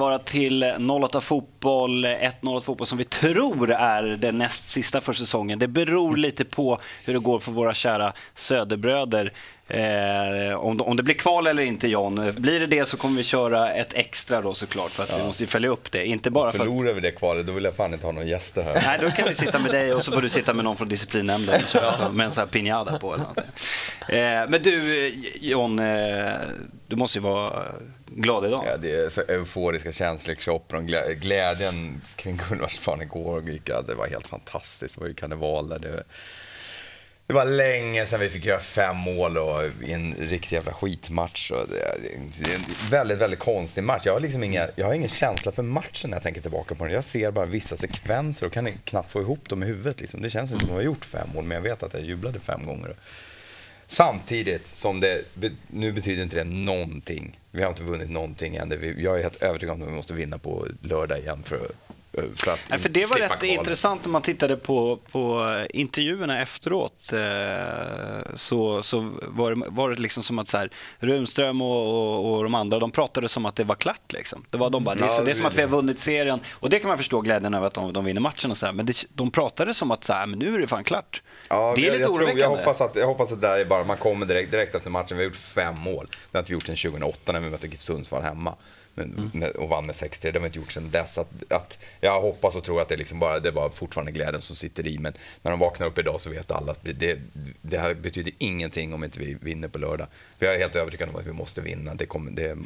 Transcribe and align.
vara 0.00 0.18
till 0.18 0.64
08 0.90 1.20
Fotboll, 1.20 2.06
1-08 2.06 2.60
Fotboll 2.60 2.86
som 2.86 2.98
vi 2.98 3.04
tror 3.04 3.72
är 3.72 4.02
det 4.02 4.32
näst 4.32 4.68
sista 4.68 5.00
för 5.00 5.12
säsongen. 5.12 5.58
Det 5.58 5.68
beror 5.68 6.16
lite 6.16 6.44
på 6.44 6.78
hur 7.04 7.14
det 7.14 7.20
går 7.20 7.40
för 7.40 7.52
våra 7.52 7.74
kära 7.74 8.12
söderbröder. 8.34 9.32
Eh, 9.70 10.54
om, 10.54 10.80
om 10.80 10.96
det 10.96 11.02
blir 11.02 11.14
kval 11.14 11.46
eller 11.46 11.62
inte 11.62 11.88
John. 11.88 12.32
Blir 12.36 12.60
det 12.60 12.66
det 12.66 12.88
så 12.88 12.96
kommer 12.96 13.16
vi 13.16 13.22
köra 13.22 13.72
ett 13.72 13.92
extra 13.94 14.40
då 14.40 14.54
såklart 14.54 14.90
för 14.90 15.02
att 15.02 15.10
ja. 15.10 15.16
vi 15.18 15.26
måste 15.26 15.46
följa 15.46 15.70
upp 15.70 15.92
det. 15.92 16.06
Inte 16.06 16.30
bara 16.30 16.52
för 16.52 16.58
Förlorar 16.58 16.92
vi 16.92 17.00
det 17.00 17.10
kvalet 17.10 17.46
då 17.46 17.52
vill 17.52 17.64
jag 17.64 17.74
fan 17.74 17.92
inte 17.92 18.06
ha 18.06 18.12
några 18.12 18.26
gäster 18.26 18.62
här. 18.62 18.74
Nej, 18.74 18.98
då 19.00 19.10
kan 19.10 19.28
vi 19.28 19.34
sitta 19.34 19.58
med 19.58 19.70
dig 19.70 19.94
och 19.94 20.04
så 20.04 20.12
får 20.12 20.22
du 20.22 20.28
sitta 20.28 20.54
med 20.54 20.64
någon 20.64 20.76
från 20.76 20.88
disciplinnämnden 20.88 21.60
med 22.12 22.26
en 22.26 22.32
sån 22.32 22.40
här 22.40 22.46
pinjada 22.46 22.98
på. 22.98 23.14
Eller 24.08 24.42
eh, 24.42 24.48
men 24.48 24.62
du 24.62 25.08
John, 25.40 25.78
eh, 25.78 26.30
du 26.86 26.96
måste 26.96 27.18
ju 27.18 27.22
vara 27.22 27.64
glad 28.16 28.46
idag. 28.46 28.64
Ja, 28.66 28.76
det 28.76 28.94
är 28.94 29.08
så 29.08 29.20
euforiska 29.20 29.92
känslor 29.92 30.32
i 30.32 30.36
kroppen. 30.36 30.78
och 30.78 31.14
Glädjen 31.16 32.02
kring 32.16 32.40
Gullmarsplan 32.48 33.02
igår 33.02 33.42
Ja, 33.64 33.82
det 33.82 33.94
var 33.94 34.06
helt 34.06 34.26
fantastiskt. 34.26 34.94
Det 34.94 35.00
var 35.00 35.08
ju 35.08 35.14
karneval 35.14 35.68
där. 35.68 35.78
Det, 35.78 36.04
det 37.26 37.34
var 37.34 37.44
länge 37.44 38.06
sedan 38.06 38.20
vi 38.20 38.30
fick 38.30 38.44
göra 38.44 38.60
fem 38.60 38.96
mål 38.96 39.38
och 39.38 39.62
i 39.82 39.92
en 39.92 40.14
riktig 40.18 40.56
jävla 40.56 40.72
skitmatch. 40.72 41.50
Och 41.50 41.68
det, 41.68 41.96
det, 42.38 42.50
är 42.50 42.54
en 42.54 42.90
väldigt, 42.90 43.18
väldigt 43.18 43.38
konstig 43.38 43.84
match. 43.84 44.02
Jag 44.06 44.12
har, 44.12 44.20
liksom 44.20 44.44
inga, 44.44 44.68
jag 44.76 44.86
har 44.86 44.94
ingen 44.94 45.08
känsla 45.08 45.52
för 45.52 45.62
matchen 45.62 46.10
när 46.10 46.16
jag 46.16 46.22
tänker 46.22 46.40
tillbaka 46.40 46.74
på 46.74 46.84
den. 46.84 46.94
Jag 46.94 47.04
ser 47.04 47.30
bara 47.30 47.46
vissa 47.46 47.76
sekvenser 47.76 48.46
och 48.46 48.52
kan 48.52 48.72
knappt 48.84 49.10
få 49.10 49.20
ihop 49.20 49.48
dem 49.48 49.62
i 49.62 49.66
huvudet. 49.66 50.00
Liksom. 50.00 50.22
Det 50.22 50.30
känns 50.30 50.52
inte 50.52 50.66
som 50.66 50.74
att 50.74 50.78
jag 50.78 50.82
har 50.82 50.94
gjort 50.94 51.04
fem 51.04 51.28
mål, 51.34 51.44
men 51.44 51.54
jag 51.54 51.62
vet 51.62 51.82
att 51.82 51.94
jag 51.94 52.02
jublade 52.02 52.40
fem 52.40 52.66
gånger. 52.66 52.96
Samtidigt 53.90 54.66
som 54.66 55.00
det, 55.00 55.24
nu 55.68 55.92
betyder 55.92 56.22
inte 56.22 56.36
det 56.36 56.44
någonting. 56.44 57.40
Vi 57.50 57.62
har 57.62 57.68
inte 57.68 57.82
vunnit 57.82 58.10
någonting 58.10 58.56
än. 58.56 58.94
Jag 58.98 59.18
är 59.18 59.22
helt 59.22 59.42
övertygad 59.42 59.74
om 59.74 59.82
att 59.82 59.88
vi 59.88 59.92
måste 59.92 60.14
vinna 60.14 60.38
på 60.38 60.66
lördag 60.82 61.18
igen 61.18 61.42
för 61.44 61.56
att 61.56 61.72
för, 62.12 62.50
att 62.50 62.60
Nej, 62.68 62.78
för 62.78 62.88
det 62.88 63.10
var 63.10 63.18
rätt 63.18 63.28
kvalet. 63.28 63.42
intressant 63.42 64.04
när 64.04 64.10
man 64.10 64.22
tittade 64.22 64.56
på, 64.56 64.98
på 65.12 65.46
intervjuerna 65.70 66.42
efteråt. 66.42 67.12
Eh, 67.12 68.34
så, 68.34 68.82
så 68.82 69.12
var, 69.22 69.54
det, 69.54 69.64
var 69.68 69.90
det 69.90 70.00
liksom 70.00 70.22
som 70.22 70.38
att 70.38 70.48
så 70.48 70.56
här, 70.56 70.70
Runström 70.98 71.62
och, 71.62 71.86
och, 71.86 72.36
och, 72.36 72.42
de 72.42 72.54
andra 72.54 72.78
de 72.78 72.90
pratade 72.90 73.28
som 73.28 73.46
att 73.46 73.56
det 73.56 73.64
var 73.64 73.74
klart. 73.74 74.12
Liksom. 74.12 74.44
Det, 74.50 74.58
var 74.58 74.70
de 74.70 74.84
bara, 74.84 74.94
det, 74.94 75.04
är, 75.04 75.24
det 75.24 75.30
är 75.30 75.34
som 75.34 75.46
att 75.46 75.58
vi 75.58 75.62
har 75.62 75.68
vunnit 75.68 76.00
serien. 76.00 76.40
Och 76.50 76.70
det 76.70 76.78
kan 76.78 76.88
man 76.88 76.98
förstå 76.98 77.20
glädjen 77.20 77.54
över 77.54 77.66
att 77.66 77.74
de, 77.74 77.92
de 77.92 78.04
vinner 78.04 78.20
matchen. 78.20 78.50
Och 78.50 78.56
så 78.56 78.66
här. 78.66 78.72
Men 78.72 78.86
det, 78.86 79.04
de 79.14 79.30
pratade 79.30 79.74
som 79.74 79.90
att 79.90 80.04
så 80.04 80.12
här, 80.12 80.26
men 80.26 80.38
nu 80.38 80.54
är 80.54 80.58
det 80.58 80.66
fan 80.66 80.84
klart. 80.84 81.22
Ja, 81.48 81.72
det 81.76 81.82
är 81.82 81.84
jag, 81.84 81.92
lite 81.92 82.02
jag 82.02 82.10
oroväckande. 82.10 82.42
jag, 82.42 82.48
hoppas 82.48 82.80
att, 82.80 82.96
jag 82.96 83.06
hoppas 83.06 83.32
att 83.32 83.40
det 83.40 83.48
där 83.48 83.58
är 83.58 83.64
bara, 83.64 83.84
man 83.84 83.96
kommer 83.96 84.26
direkt, 84.26 84.50
direkt 84.50 84.74
efter 84.74 84.90
matchen. 84.90 85.16
Vi 85.16 85.24
har 85.24 85.28
gjort 85.28 85.36
fem 85.36 85.74
mål. 85.80 86.06
Det 86.10 86.38
har 86.38 86.40
inte 86.40 86.52
vi 86.52 86.54
gjort 86.54 86.66
sedan 86.66 86.76
2008 86.76 87.32
när 87.32 87.40
vi 87.40 87.50
mötte 87.50 87.66
GIF 87.66 87.80
Sundsvall 87.80 88.22
hemma 88.22 88.56
med, 88.94 89.50
och 89.50 89.68
vann 89.68 89.86
med 89.86 89.94
6-3. 89.94 90.18
Det 90.20 90.32
har 90.32 90.40
vi 90.40 90.46
inte 90.46 90.58
gjort 90.58 90.72
sedan 90.72 90.90
dess. 90.90 91.18
Att, 91.18 91.52
att, 91.52 91.78
jag 92.00 92.20
hoppas 92.20 92.56
och 92.56 92.64
tror 92.64 92.80
att 92.80 92.88
det, 92.88 92.96
liksom 92.96 93.18
bara, 93.18 93.40
det 93.40 93.52
bara 93.52 93.70
fortfarande 93.70 94.12
glädjen 94.12 94.40
som 94.40 94.56
sitter 94.56 94.86
i. 94.86 94.98
Men 94.98 95.12
när 95.42 95.50
de 95.50 95.60
vaknar 95.60 95.86
upp 95.86 95.98
idag 95.98 96.20
så 96.20 96.30
vet 96.30 96.50
alla 96.50 96.72
att 96.72 96.78
det, 96.82 97.18
det 97.62 97.78
här 97.78 97.94
betyder 97.94 98.32
ingenting 98.38 98.94
om 98.94 99.04
inte 99.04 99.18
vi 99.18 99.36
vinner 99.40 99.68
på 99.68 99.78
lördag. 99.78 100.06
För 100.38 100.46
jag 100.46 100.54
är 100.54 100.58
helt 100.58 100.76
övertygad 100.76 101.08
om 101.08 101.16
att 101.16 101.26
vi 101.26 101.32
måste 101.32 101.60
vinna. 101.60 101.94
Det 101.94 102.06
kommer, 102.06 102.30
det, 102.30 102.58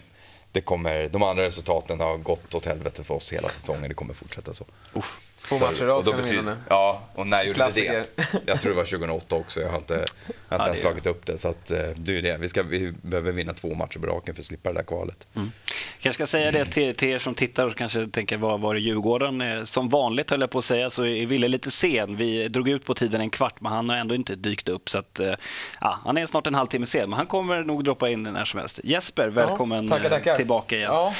det 0.53 0.61
kommer, 0.61 1.09
de 1.09 1.23
andra 1.23 1.45
resultaten 1.45 2.01
har 2.01 2.17
gått 2.17 2.55
åt 2.55 2.67
helvete 2.67 3.05
för 3.05 3.15
oss 3.15 3.33
hela 3.33 3.49
säsongen. 3.49 3.89
Det 3.89 3.95
kommer 3.95 4.15
fortsätta 4.15 4.55
så. 4.55 4.65
Uff. 4.93 5.21
Två 5.49 5.59
matcher 5.59 5.83
i 5.83 5.87
rad 5.87 6.05
ska 6.05 6.17
ni 6.17 6.31
vinna 6.31 6.43
nu. 6.43 6.57
Ja, 6.69 7.03
och 7.15 7.27
när 7.27 7.43
gjorde 7.43 7.71
vi 7.75 7.89
det? 7.89 8.07
Jag 8.47 8.61
tror 8.61 8.71
det 8.71 8.77
var 8.77 8.85
2008 8.85 9.37
också. 9.37 9.61
Jag 9.61 9.69
har 9.69 9.79
inte, 9.79 9.95
jag 9.95 9.99
har 9.99 10.05
inte 10.05 10.37
ja, 10.49 10.67
ens 10.67 10.81
slagit 10.81 11.07
upp 11.07 11.27
det. 11.27 11.39
Så 11.39 11.49
att, 11.49 11.71
eh, 11.71 11.79
det 11.97 12.19
är 12.19 12.23
det. 12.23 12.37
Vi, 12.37 12.49
ska, 12.49 12.63
vi 12.63 12.93
behöver 13.03 13.33
vinna 13.33 13.55
två 13.55 13.75
matcher 13.75 13.99
på 13.99 14.07
raken 14.07 14.35
för 14.35 14.43
att 14.43 14.47
slippa 14.47 14.69
det 14.69 14.79
där 14.79 14.83
kvalet. 14.83 15.27
Mm. 15.37 15.53
Jag 15.99 16.15
ska 16.15 16.27
säga 16.27 16.53
det 16.53 16.65
till, 16.65 16.95
till 16.95 17.09
er 17.09 17.19
som 17.19 17.35
tittar 17.35 17.67
och 17.67 17.77
kanske 17.77 18.07
tänker 18.07 18.37
vad 18.37 18.61
var 18.61 18.75
det 18.75 18.81
Djurgården? 18.81 19.41
Eh, 19.41 19.65
som 19.65 19.89
vanligt 19.89 20.31
höll 20.31 20.41
jag 20.41 20.51
på 20.51 20.59
att 20.59 20.65
säga 20.65 20.91
så 20.91 21.05
är 21.05 21.27
Ville 21.27 21.49
lite 21.49 21.71
sen. 21.71 22.17
Vi 22.17 22.49
drog 22.49 22.69
ut 22.69 22.85
på 22.85 22.95
tiden 22.95 23.21
en 23.21 23.31
kvart 23.31 23.61
men 23.61 23.73
han 23.73 23.89
har 23.89 23.97
ändå 23.97 24.15
inte 24.15 24.35
dykt 24.35 24.69
upp. 24.69 24.91
Så 24.91 24.99
att, 24.99 25.21
eh, 25.21 25.35
ja, 25.81 25.99
han 26.05 26.19
är 26.19 26.27
snart 26.27 26.47
en 26.47 26.55
halvtimme 26.55 26.87
sen 26.87 27.11
men 27.11 27.17
han 27.17 27.27
kommer 27.27 27.65
nog 27.65 27.85
droppa 27.85 28.11
in 28.11 28.23
när 28.23 28.45
som 28.45 28.61
helst. 28.61 28.81
Jesper, 28.85 29.29
välkommen 29.29 29.89
ja, 29.89 29.95
tackar, 29.95 30.11
tackar. 30.11 30.35
tillbaka 30.35 30.77
igen. 30.77 31.13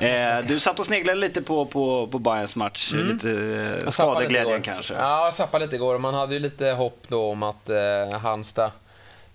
Ja, 0.00 0.42
du 0.42 0.58
satt 0.58 0.78
och 0.80 0.86
sneglade 0.86 1.20
lite 1.20 1.42
på, 1.42 1.66
på, 1.66 2.06
på 2.06 2.18
Bayerns 2.18 2.56
match. 2.56 2.92
Mm. 2.92 3.06
Lite 3.06 3.55
skadeglädjen 3.88 4.62
kanske? 4.62 4.94
Ja, 4.94 5.24
jag 5.24 5.34
zappade 5.34 5.64
lite 5.64 5.76
igår. 5.76 5.98
Man 5.98 6.14
hade 6.14 6.34
ju 6.34 6.40
lite 6.40 6.70
hopp 6.70 6.98
då 7.08 7.30
om 7.30 7.42
att 7.42 7.68
eh, 7.68 8.18
Halmstad 8.18 8.70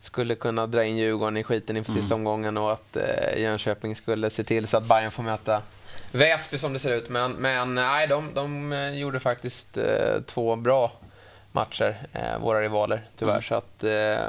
skulle 0.02 0.36
kunna 0.36 0.68
dra 0.68 0.84
in 0.84 0.98
Djurgården 0.98 1.38
i 1.38 1.44
skiten 1.44 1.78
inför 1.78 1.92
mm. 1.92 2.02
sista 2.02 2.16
omgången 2.16 2.58
och 2.58 2.72
att 2.72 2.96
eh, 2.96 3.42
Jönköping 3.42 3.96
skulle 3.96 4.30
se 4.30 4.44
till 4.44 4.68
så 4.68 4.78
att 4.78 4.84
Bayern 4.84 5.12
får 5.12 5.24
möta 5.24 5.62
Väsby 6.12 6.58
som 6.58 6.74
det 6.74 6.80
ser 6.80 6.92
ut. 6.92 7.10
Men, 7.10 7.32
men 7.32 7.76
nej, 7.76 8.08
de, 8.08 8.30
de 8.34 8.74
eh, 8.74 8.94
gjorde 8.94 9.20
faktiskt 9.20 9.78
eh, 9.78 10.22
två 10.26 10.56
bra 10.56 10.92
matcher, 11.52 11.98
eh, 12.14 12.40
våra 12.40 12.62
rivaler, 12.62 13.02
tyvärr. 13.16 13.32
Mm. 13.32 13.42
Så 13.42 13.56
att, 13.56 13.84
eh, 13.84 14.26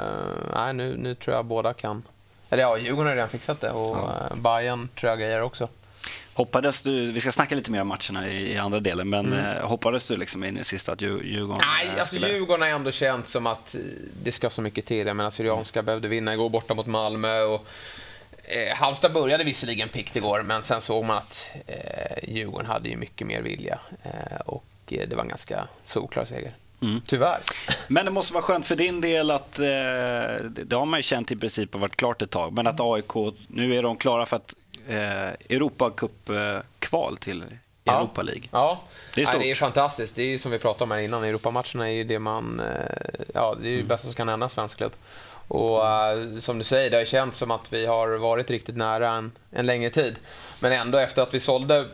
nej, 0.53 0.73
nu, 0.73 0.97
nu 0.97 1.15
tror 1.15 1.35
jag 1.35 1.45
båda 1.45 1.73
kan... 1.73 2.03
Eller 2.49 2.63
ja, 2.63 2.77
Djurgården 2.77 3.07
har 3.07 3.15
redan 3.15 3.29
fixat 3.29 3.61
det 3.61 3.71
och 3.71 3.97
ja. 3.97 4.11
Eh, 4.31 4.35
Bayern 4.35 4.89
tror 4.99 5.09
jag 5.09 5.19
grejer 5.19 5.41
också. 5.41 5.67
Hoppades 6.33 6.81
du, 6.81 7.11
vi 7.11 7.19
ska 7.19 7.31
snacka 7.31 7.55
lite 7.55 7.71
mer 7.71 7.81
om 7.81 7.87
matcherna 7.87 8.29
i, 8.29 8.53
i 8.53 8.57
andra 8.57 8.79
delen, 8.79 9.09
men 9.09 9.25
mm. 9.25 9.39
eh, 9.39 9.67
hoppades 9.67 10.07
du 10.07 10.17
liksom 10.17 10.43
in 10.43 10.57
i 10.57 10.63
sista 10.63 10.91
att 10.91 11.01
Djurgården 11.01 11.63
Nej, 11.65 11.87
eh, 11.87 11.99
alltså 11.99 12.15
Djurgården 12.15 12.61
har 12.61 12.69
ändå 12.69 12.91
känt 12.91 13.27
som 13.27 13.47
att 13.47 13.75
det 14.23 14.31
ska 14.31 14.49
så 14.49 14.61
mycket 14.61 14.85
till. 14.85 15.07
Jag 15.07 15.17
menar, 15.17 15.31
Syrianska 15.31 15.79
mm. 15.79 15.85
behövde 15.85 16.07
vinna 16.07 16.33
igår 16.33 16.49
borta 16.49 16.73
mot 16.73 16.87
Malmö. 16.87 17.41
Och, 17.41 17.67
eh, 18.43 18.75
Halmstad 18.75 19.13
började 19.13 19.43
visserligen 19.43 19.89
pikt 19.89 20.15
igår, 20.15 20.41
men 20.41 20.63
sen 20.63 20.81
såg 20.81 21.05
man 21.05 21.17
att 21.17 21.51
eh, 21.67 22.29
Djurgården 22.29 22.67
hade 22.67 22.89
ju 22.89 22.97
mycket 22.97 23.27
mer 23.27 23.41
vilja. 23.41 23.79
Eh, 24.03 24.39
och 24.45 24.65
eh, 24.87 25.07
det 25.07 25.15
var 25.15 25.23
en 25.23 25.29
ganska 25.29 25.67
solklar 25.85 26.25
seger. 26.25 26.53
Mm. 26.81 27.01
Tyvärr. 27.05 27.39
Men 27.87 28.05
det 28.05 28.11
måste 28.11 28.33
vara 28.33 28.43
skönt 28.43 28.67
för 28.67 28.75
din 28.75 29.01
del 29.01 29.31
att, 29.31 29.59
eh, 29.59 29.65
det 30.45 30.75
har 30.75 30.85
man 30.85 30.99
ju 30.99 31.03
känt 31.03 31.31
i 31.31 31.35
princip 31.35 31.75
och 31.75 31.81
varit 31.81 31.95
klart 31.95 32.21
ett 32.21 32.29
tag, 32.29 32.53
men 32.53 32.67
att 32.67 32.79
AIK, 32.79 33.35
nu 33.47 33.77
är 33.77 33.83
de 33.83 33.97
klara 33.97 34.25
för 34.25 34.35
att 34.37 34.55
eh, 34.87 35.29
Europacup-kval 35.49 37.17
till 37.17 37.43
Europa 37.85 38.21
League. 38.21 38.43
Ja, 38.51 38.81
det 39.15 39.21
är, 39.21 39.25
stort. 39.25 39.41
Det 39.41 39.51
är 39.51 39.55
fantastiskt. 39.55 40.15
Det 40.15 40.21
är 40.21 40.27
ju 40.27 40.37
som 40.37 40.51
vi 40.51 40.59
pratade 40.59 40.83
om 40.83 40.91
här 40.91 40.99
innan, 40.99 41.23
Europamatcherna 41.23 41.89
är 41.89 41.93
ju 41.93 42.03
det 42.03 42.19
man... 42.19 42.59
Eh, 42.59 43.25
ja, 43.33 43.55
det 43.61 43.67
är 43.67 43.71
ju 43.71 43.77
det 43.77 43.87
bästa 43.87 44.07
som 44.07 44.13
kan 44.13 44.29
hända 44.29 44.49
svensk 44.49 44.77
klubb. 44.77 44.93
Och 45.47 45.77
uh, 45.77 46.39
som 46.39 46.57
du 46.57 46.63
säger, 46.63 46.89
det 46.89 46.97
har 46.97 47.05
känts 47.05 47.37
som 47.37 47.51
att 47.51 47.73
vi 47.73 47.85
har 47.85 48.17
varit 48.17 48.51
riktigt 48.51 48.77
nära 48.77 49.11
en, 49.11 49.31
en 49.51 49.65
längre 49.65 49.89
tid. 49.89 50.15
Men 50.59 50.71
ändå 50.71 50.97
efter 50.97 51.21
att 51.21 51.33
vi 51.33 51.39
sålde, 51.39 51.85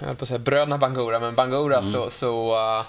jag 0.00 0.06
höll 0.06 0.16
på 0.16 0.24
att 0.24 0.28
säga 0.28 0.38
bröderna 0.38 0.78
Bangura, 0.78 1.20
men 1.20 1.34
Bangura 1.34 1.78
mm. 1.78 1.92
så, 1.92 2.10
så 2.10 2.56
uh, 2.56 2.84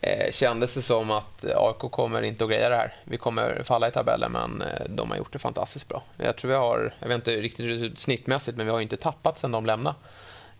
eh, 0.00 0.32
kändes 0.32 0.74
det 0.74 0.82
som 0.82 1.10
att 1.10 1.44
AIK 1.44 1.78
kommer 1.78 2.22
inte 2.22 2.44
att 2.44 2.50
greja 2.50 2.68
det 2.68 2.76
här. 2.76 2.94
Vi 3.04 3.16
kommer 3.16 3.62
falla 3.64 3.88
i 3.88 3.90
tabellen, 3.90 4.32
men 4.32 4.62
eh, 4.62 4.84
de 4.88 5.10
har 5.10 5.16
gjort 5.16 5.32
det 5.32 5.38
fantastiskt 5.38 5.88
bra. 5.88 6.02
Jag 6.16 6.36
tror 6.36 6.48
vi 6.48 6.56
har, 6.56 6.94
jag 7.00 7.08
vet 7.08 7.14
inte 7.14 7.30
riktigt 7.30 7.98
snittmässigt, 7.98 8.56
men 8.56 8.66
vi 8.66 8.72
har 8.72 8.80
inte 8.80 8.96
tappat 8.96 9.38
sedan 9.38 9.52
de 9.52 9.66
lämnade. 9.66 9.96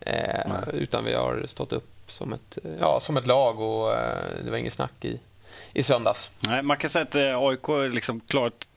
Eh, 0.00 0.68
utan 0.72 1.04
vi 1.04 1.14
har 1.14 1.44
stått 1.46 1.72
upp 1.72 2.00
som 2.06 2.32
ett, 2.32 2.58
ja, 2.80 3.00
som 3.00 3.16
ett 3.16 3.26
lag 3.26 3.60
och 3.60 3.92
eh, 3.94 4.44
det 4.44 4.50
var 4.50 4.58
inget 4.58 4.72
snack 4.72 5.04
i, 5.04 5.20
i 5.72 5.82
söndags. 5.82 6.30
Nej, 6.40 6.62
man 6.62 6.76
kan 6.76 6.90
säga 6.90 7.02
att 7.02 7.14
eh, 7.14 7.38
AIK 7.38 7.92
liksom 7.92 8.20
klarat 8.20 8.68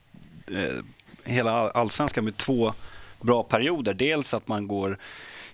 eh, 0.47 0.83
hela 1.23 1.69
allsvenskan 1.69 2.23
med 2.23 2.37
två 2.37 2.73
bra 3.21 3.43
perioder. 3.43 3.93
Dels 3.93 4.33
att 4.33 4.47
man 4.47 4.67
går 4.67 4.97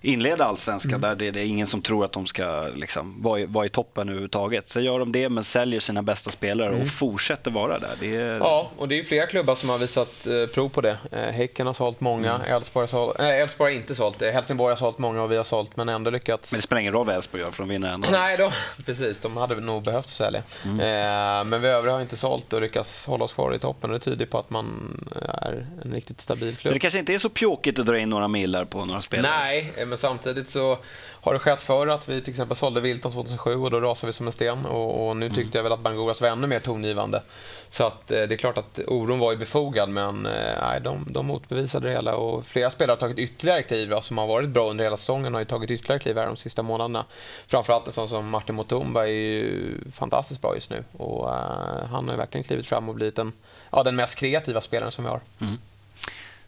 inleda 0.01 0.45
allsvenskan 0.45 0.93
mm. 0.93 1.01
där 1.01 1.15
det, 1.15 1.31
det, 1.31 1.39
är 1.39 1.45
ingen 1.45 1.67
som 1.67 1.81
tror 1.81 2.05
att 2.05 2.11
de 2.11 2.25
ska 2.25 2.67
liksom, 2.75 3.21
vara, 3.21 3.39
i, 3.39 3.45
vara 3.45 3.65
i 3.65 3.69
toppen 3.69 4.09
överhuvudtaget. 4.09 4.69
Så 4.69 4.79
gör 4.79 4.99
de 4.99 5.11
det 5.11 5.29
men 5.29 5.43
säljer 5.43 5.79
sina 5.79 6.03
bästa 6.03 6.31
spelare 6.31 6.69
mm. 6.69 6.81
och 6.81 6.87
fortsätter 6.87 7.51
vara 7.51 7.79
där. 7.79 7.93
Det 7.99 8.15
är... 8.15 8.37
Ja, 8.37 8.71
och 8.77 8.87
det 8.87 8.99
är 8.99 9.03
flera 9.03 9.27
klubbar 9.27 9.55
som 9.55 9.69
har 9.69 9.77
visat 9.77 10.27
eh, 10.27 10.45
prov 10.45 10.69
på 10.69 10.81
det. 10.81 10.97
Eh, 11.11 11.19
häcken 11.19 11.67
har 11.67 11.73
sålt 11.73 12.01
många, 12.01 12.35
mm. 12.35 12.55
Elfsborg 12.55 12.83
har, 12.83 12.87
sålt, 12.87 13.19
Elfsborg 13.19 13.73
har 13.73 13.81
inte 13.81 13.95
sålt, 13.95 14.21
eh, 14.21 14.31
Helsingborg 14.31 14.71
har 14.71 14.77
sålt 14.77 14.97
många 14.97 15.23
och 15.23 15.31
vi 15.31 15.37
har 15.37 15.43
sålt 15.43 15.77
men 15.77 15.89
ändå 15.89 16.11
lyckats. 16.11 16.51
Men 16.51 16.57
det 16.57 16.61
spelar 16.61 16.79
ingen 16.79 16.93
roll 16.93 17.05
vad 17.05 17.15
Elfsborg 17.15 17.43
gör 17.43 17.51
för 17.51 17.63
de 17.63 17.69
vinner 17.69 17.93
ändå. 17.93 18.07
Nej, 18.11 18.37
då, 18.37 18.51
precis. 18.85 19.21
De 19.21 19.37
hade 19.37 19.55
nog 19.55 19.83
behövt 19.83 20.09
sälja. 20.09 20.43
Mm. 20.65 20.79
Eh, 20.79 21.45
men 21.45 21.61
vi 21.61 21.67
övriga 21.67 21.93
har 21.93 22.01
inte 22.01 22.17
sålt 22.17 22.53
och 22.53 22.61
lyckats 22.61 23.05
hålla 23.05 23.23
oss 23.23 23.33
kvar 23.33 23.55
i 23.55 23.59
toppen 23.59 23.89
och 23.89 23.99
det 23.99 24.05
tyder 24.05 24.25
på 24.25 24.37
att 24.37 24.49
man 24.49 24.97
är 25.21 25.65
en 25.83 25.93
riktigt 25.93 26.21
stabil 26.21 26.55
klubb. 26.55 26.71
Så 26.71 26.73
det 26.73 26.79
kanske 26.79 26.99
inte 26.99 27.13
är 27.13 27.19
så 27.19 27.29
pjåkigt 27.29 27.79
att 27.79 27.85
dra 27.85 27.99
in 27.99 28.09
några 28.09 28.27
millar 28.27 28.65
på 28.65 28.85
några 28.85 29.01
spelare? 29.01 29.31
Nej, 29.39 29.73
men 29.89 29.97
samtidigt 29.97 30.49
så 30.49 30.77
har 31.21 31.33
det 31.33 31.39
skett 31.39 31.61
förr 31.61 31.87
att 31.87 32.09
vi 32.09 32.21
till 32.21 32.29
exempel 32.29 32.57
sålde 32.57 32.81
Wilton 32.81 33.11
2007 33.11 33.55
och 33.55 33.71
då 33.71 33.79
rasade 33.79 34.07
vi 34.07 34.13
som 34.13 34.27
en 34.27 34.33
sten. 34.33 34.65
Och, 34.65 35.07
och 35.07 35.17
nu 35.17 35.29
tyckte 35.29 35.41
mm. 35.41 35.51
jag 35.53 35.63
väl 35.63 35.71
att 35.71 35.79
Bangoras 35.79 36.21
var 36.21 36.29
ännu 36.29 36.47
mer 36.47 36.59
tongivande. 36.59 37.21
Så 37.69 37.83
att, 37.83 38.11
eh, 38.11 38.21
det 38.21 38.35
är 38.35 38.37
klart 38.37 38.57
att 38.57 38.79
oron 38.87 39.19
var 39.19 39.31
ju 39.31 39.37
befogad 39.37 39.89
men 39.89 40.25
eh, 40.25 40.81
de, 40.81 41.07
de 41.09 41.25
motbevisade 41.25 41.87
det 41.87 41.93
hela. 41.93 42.15
Och 42.15 42.45
flera 42.45 42.69
spelare 42.69 42.95
har 42.95 42.99
tagit 42.99 43.19
ytterligare 43.19 43.63
kliv 43.63 43.99
som 44.01 44.17
har 44.17 44.27
varit 44.27 44.49
bra 44.49 44.69
under 44.69 44.83
hela 44.83 44.97
säsongen 44.97 45.33
har 45.33 45.41
ju 45.41 45.45
tagit 45.45 45.71
ytterligare 45.71 45.99
kliv 45.99 46.17
här 46.17 46.25
de 46.25 46.37
sista 46.37 46.63
månaderna. 46.63 47.05
Framförallt 47.47 47.87
en 47.87 47.93
sån 47.93 48.09
som 48.09 48.29
Martin 48.29 48.55
Mutumba 48.55 49.03
är 49.03 49.11
ju 49.11 49.77
fantastiskt 49.91 50.41
bra 50.41 50.55
just 50.55 50.69
nu. 50.69 50.83
Och 50.97 51.27
uh, 51.27 51.85
han 51.91 52.05
har 52.05 52.13
ju 52.13 52.17
verkligen 52.17 52.43
klivit 52.43 52.67
fram 52.67 52.89
och 52.89 52.95
blivit 52.95 53.19
en, 53.19 53.33
ja, 53.71 53.83
den 53.83 53.95
mest 53.95 54.15
kreativa 54.15 54.61
spelaren 54.61 54.91
som 54.91 55.03
vi 55.03 55.09
har. 55.09 55.21
Mm. 55.41 55.57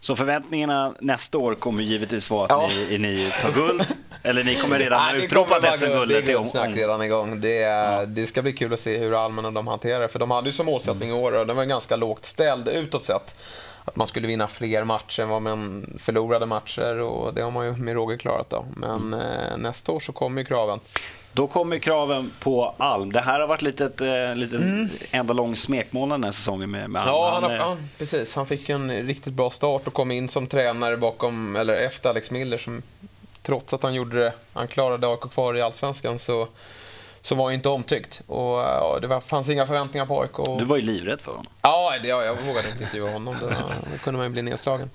Så 0.03 0.15
förväntningarna 0.15 0.93
nästa 0.99 1.37
år 1.37 1.55
kommer 1.55 1.83
givetvis 1.83 2.29
vara 2.29 2.43
att 2.45 2.71
ja. 2.73 2.83
ni, 2.89 2.97
ni 2.97 3.31
tar 3.41 3.51
guld. 3.51 3.83
Eller 4.23 4.43
ni 4.43 4.55
kommer 4.55 4.79
redan 4.79 5.01
Nej, 5.01 5.19
det 5.19 5.25
utropa 5.25 5.49
kommer 5.55 5.67
vara 5.67 5.77
SM-guldet 5.77 6.25
Det 6.25 6.31
är 6.31 6.35
guldsnack 6.37 6.67
om- 6.67 6.73
redan 6.75 7.01
igång. 7.01 7.41
Det, 7.41 7.65
det 8.07 8.25
ska 8.27 8.41
bli 8.41 8.53
kul 8.53 8.73
att 8.73 8.79
se 8.79 8.97
hur 8.97 9.25
Almen 9.25 9.45
och 9.45 9.53
de 9.53 9.67
hanterar 9.67 9.99
det. 9.99 10.07
För 10.07 10.19
de 10.19 10.31
hade 10.31 10.47
ju 10.47 10.53
som 10.53 10.65
målsättning 10.65 11.09
i 11.09 11.13
år, 11.13 11.31
och 11.31 11.47
den 11.47 11.55
var 11.55 11.65
ganska 11.65 11.95
lågt 11.95 12.25
ställd 12.25 12.67
utåt 12.67 13.03
sett, 13.03 13.35
att 13.85 13.95
man 13.95 14.07
skulle 14.07 14.27
vinna 14.27 14.47
fler 14.47 14.83
matcher 14.83 15.21
än 15.21 15.29
vad 15.29 15.41
man 15.41 15.93
förlorade 15.99 16.45
matcher. 16.45 16.99
Och 16.99 17.33
det 17.33 17.41
har 17.41 17.51
man 17.51 17.65
ju 17.65 17.71
med 17.71 17.93
råge 17.93 18.17
klarat 18.17 18.49
då. 18.49 18.65
Men 18.75 19.13
eh, 19.13 19.57
nästa 19.57 19.91
år 19.91 19.99
så 19.99 20.11
kommer 20.11 20.41
ju 20.41 20.45
kraven. 20.45 20.79
Då 21.33 21.47
kommer 21.47 21.79
kraven 21.79 22.31
på 22.39 22.75
Alm. 22.77 23.11
Det 23.11 23.19
här 23.19 23.39
har 23.39 23.47
varit 23.47 23.61
lite 23.61 23.85
ett, 23.85 24.01
eh, 24.01 24.35
lite 24.35 24.87
enda 25.11 25.33
lång 25.33 25.55
smekmånad 25.55 26.19
den 26.19 26.23
här 26.23 26.31
säsongen 26.31 26.71
med, 26.71 26.89
med 26.89 27.01
Alm. 27.01 27.11
Ja, 27.11 27.31
han, 27.33 27.43
har, 27.43 27.51
eh, 27.51 27.57
han, 27.57 27.87
precis. 27.97 28.35
Han 28.35 28.45
fick 28.45 28.69
en 28.69 28.91
riktigt 28.91 29.33
bra 29.33 29.49
start 29.49 29.87
och 29.87 29.93
kom 29.93 30.11
in 30.11 30.29
som 30.29 30.47
tränare 30.47 30.97
bakom, 30.97 31.55
eller 31.55 31.73
efter 31.73 32.09
Alex 32.09 32.31
Miller 32.31 32.57
som 32.57 32.81
trots 33.41 33.73
att 33.73 33.83
han 33.83 33.93
gjorde 33.93 34.19
det, 34.19 34.33
han 34.53 34.67
klarade 34.67 35.07
AIK 35.07 35.21
kvar 35.31 35.57
i 35.57 35.61
Allsvenskan 35.61 36.19
så, 36.19 36.47
så 37.21 37.35
var 37.35 37.51
inte 37.51 37.69
omtyckt. 37.69 38.21
Och 38.27 38.57
ja, 38.59 38.97
det 39.01 39.07
var, 39.07 39.19
fanns 39.19 39.49
inga 39.49 39.65
förväntningar 39.65 40.05
på 40.05 40.21
AIK. 40.21 40.39
Och, 40.39 40.57
Du 40.59 40.65
var 40.65 40.75
ju 40.77 40.81
livrädd 40.83 41.21
för 41.21 41.31
honom. 41.31 41.47
Ja, 41.61 41.93
det, 42.01 42.07
ja, 42.07 42.23
jag 42.23 42.35
vågade 42.35 42.67
inte 42.69 42.83
intervjua 42.83 43.11
honom. 43.11 43.35
Då, 43.41 43.47
då 43.91 43.97
kunde 44.03 44.17
man 44.17 44.27
ju 44.27 44.29
bli 44.33 44.41
nedslagen. 44.41 44.89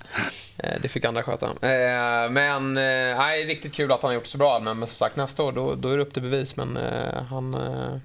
Eh, 0.57 0.81
Det 0.81 0.87
fick 0.87 1.05
andra 1.05 1.23
sköta. 1.23 1.45
Eh, 1.45 2.29
Men 2.29 2.77
eh, 2.77 3.17
nej, 3.17 3.45
riktigt 3.45 3.73
kul 3.73 3.91
att 3.91 4.01
han 4.01 4.09
har 4.09 4.15
gjort 4.15 4.27
så 4.27 4.37
bra. 4.37 4.59
Men, 4.59 4.79
men 4.79 4.87
som 4.87 4.95
sagt, 4.95 5.15
nästa 5.15 5.43
år 5.43 5.51
då, 5.51 5.75
då 5.75 5.89
är 5.89 5.97
det 5.97 6.03
upp 6.03 6.13
till 6.13 6.21
bevis. 6.23 6.55
Men 6.55 6.77
eh, 6.77 7.23
han... 7.23 7.53
eh, 7.53 7.97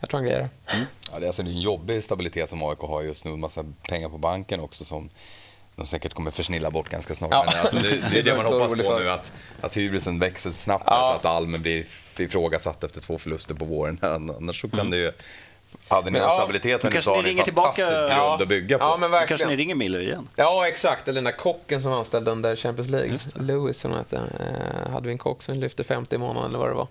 Jag 0.00 0.10
tror 0.10 0.18
han 0.18 0.24
grejer 0.24 0.40
det. 0.40 0.48
Ja, 1.12 1.18
det 1.18 1.24
är 1.24 1.28
alltså 1.28 1.42
en 1.42 1.60
jobbig 1.60 2.04
stabilitet 2.04 2.50
som 2.50 2.62
AIK 2.62 2.78
har 2.78 3.02
just 3.02 3.24
nu. 3.24 3.30
En 3.32 3.40
massa 3.40 3.64
pengar 3.88 4.08
på 4.08 4.18
banken 4.18 4.60
också 4.60 4.84
som 4.84 5.10
de 5.76 5.86
säkert 5.86 6.14
kommer 6.14 6.30
försnilla 6.30 6.70
bort 6.70 6.88
ganska 6.88 7.14
snart. 7.14 7.30
Ja. 7.32 7.44
Men 7.46 7.60
alltså, 7.60 7.76
det, 7.76 8.10
det 8.10 8.18
är 8.18 8.22
Det 8.22 8.36
man 8.36 8.46
hoppas 8.52 8.86
på 8.86 8.98
nu, 8.98 9.10
att, 9.10 9.32
att 9.60 9.76
hybrisen 9.76 10.18
växer 10.18 10.50
snabbt 10.50 10.84
Ja. 10.86 11.10
så 11.22 11.28
att 11.28 11.34
Almen 11.34 11.62
blir 11.62 11.84
ifrågasatt 12.18 12.84
efter 12.84 13.00
två 13.00 13.18
förluster 13.18 13.54
på 13.54 13.64
våren. 13.64 13.98
Annars 14.38 14.60
så 14.60 14.68
kan 14.68 14.90
det 14.90 14.96
ju... 14.96 15.12
Hade 15.88 16.04
ni 16.04 16.10
Men 16.10 16.20
den 16.20 16.28
ja, 16.30 16.34
stabiliteten 16.36 16.90
då 16.90 16.92
kanske 16.92 17.02
så 17.02 17.10
har 17.10 17.16
ni 17.16 17.22
ni 17.22 17.28
en 17.28 17.32
ringer 17.34 17.44
tillbaka- 17.44 17.82
fantastisk 17.82 18.14
grund 18.14 18.42
att 18.42 18.48
bygga 18.48 18.78
på. 18.78 18.84
Ja, 18.84 18.96
men 18.96 19.10
Då 19.10 19.16
kanske 19.16 19.32
verkligen. 19.34 19.50
ni 19.50 19.56
ringer 19.56 19.74
Miller 19.74 20.00
igen. 20.00 20.28
Ja, 20.36 20.68
exakt. 20.68 21.08
Eller 21.08 21.14
den 21.14 21.24
där 21.24 21.32
kocken 21.32 21.82
som 21.82 21.92
anställde 21.92 22.30
under 22.30 22.56
Champions 22.56 22.90
League. 22.90 23.18
Lewis 23.34 23.80
som 23.80 23.92
hette. 23.92 24.16
Eh, 24.16 24.90
hade 24.92 25.06
vi 25.06 25.12
en 25.12 25.18
kock 25.18 25.42
som 25.42 25.54
lyfte 25.54 25.84
50 25.84 26.14
i 26.14 26.18
månaden 26.18 26.48
eller 26.50 26.58
vad 26.58 26.68
det 26.68 26.74
var. 26.74 26.86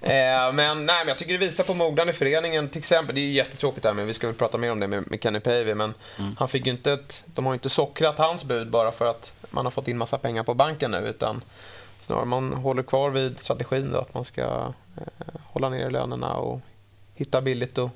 Eh, 0.00 0.52
men, 0.52 0.86
nej, 0.86 0.96
men 0.98 1.08
jag 1.08 1.18
tycker 1.18 1.32
det 1.32 1.38
visar 1.38 1.64
på 1.64 1.74
mognaden 1.74 2.08
i 2.08 2.12
föreningen. 2.12 2.68
Till 2.68 2.78
exempel, 2.78 3.14
det 3.14 3.20
är 3.20 3.22
ju 3.22 3.32
jättetråkigt 3.32 3.82
där, 3.82 3.94
men 3.94 4.06
vi 4.06 4.14
ska 4.14 4.26
väl 4.26 4.36
prata 4.36 4.58
mer 4.58 4.72
om 4.72 4.80
det 4.80 4.88
med, 4.88 5.10
med 5.10 5.22
Kenny 5.22 5.40
Pavey. 5.40 5.74
Men 5.74 5.94
han 6.38 6.48
fick 6.48 6.66
ju 6.66 6.72
inte 6.72 6.92
ett, 6.92 7.24
de 7.26 7.46
har 7.46 7.52
ju 7.52 7.56
inte 7.56 7.68
sockrat 7.70 8.18
hans 8.18 8.44
bud 8.44 8.70
bara 8.70 8.92
för 8.92 9.06
att 9.06 9.32
man 9.50 9.66
har 9.66 9.70
fått 9.70 9.88
in 9.88 9.98
massa 9.98 10.18
pengar 10.18 10.42
på 10.42 10.54
banken 10.54 10.90
nu. 10.90 10.98
Utan 10.98 11.42
snarare 12.00 12.24
man 12.24 12.52
håller 12.52 12.82
kvar 12.82 13.10
vid 13.10 13.38
strategin 13.40 13.92
då, 13.92 13.98
att 13.98 14.14
man 14.14 14.24
ska 14.24 14.42
eh, 14.96 15.40
hålla 15.44 15.68
ner 15.68 15.90
lönerna 15.90 16.32
och 16.34 16.60
hitta 17.14 17.40
billigt 17.40 17.78
och 17.78 17.90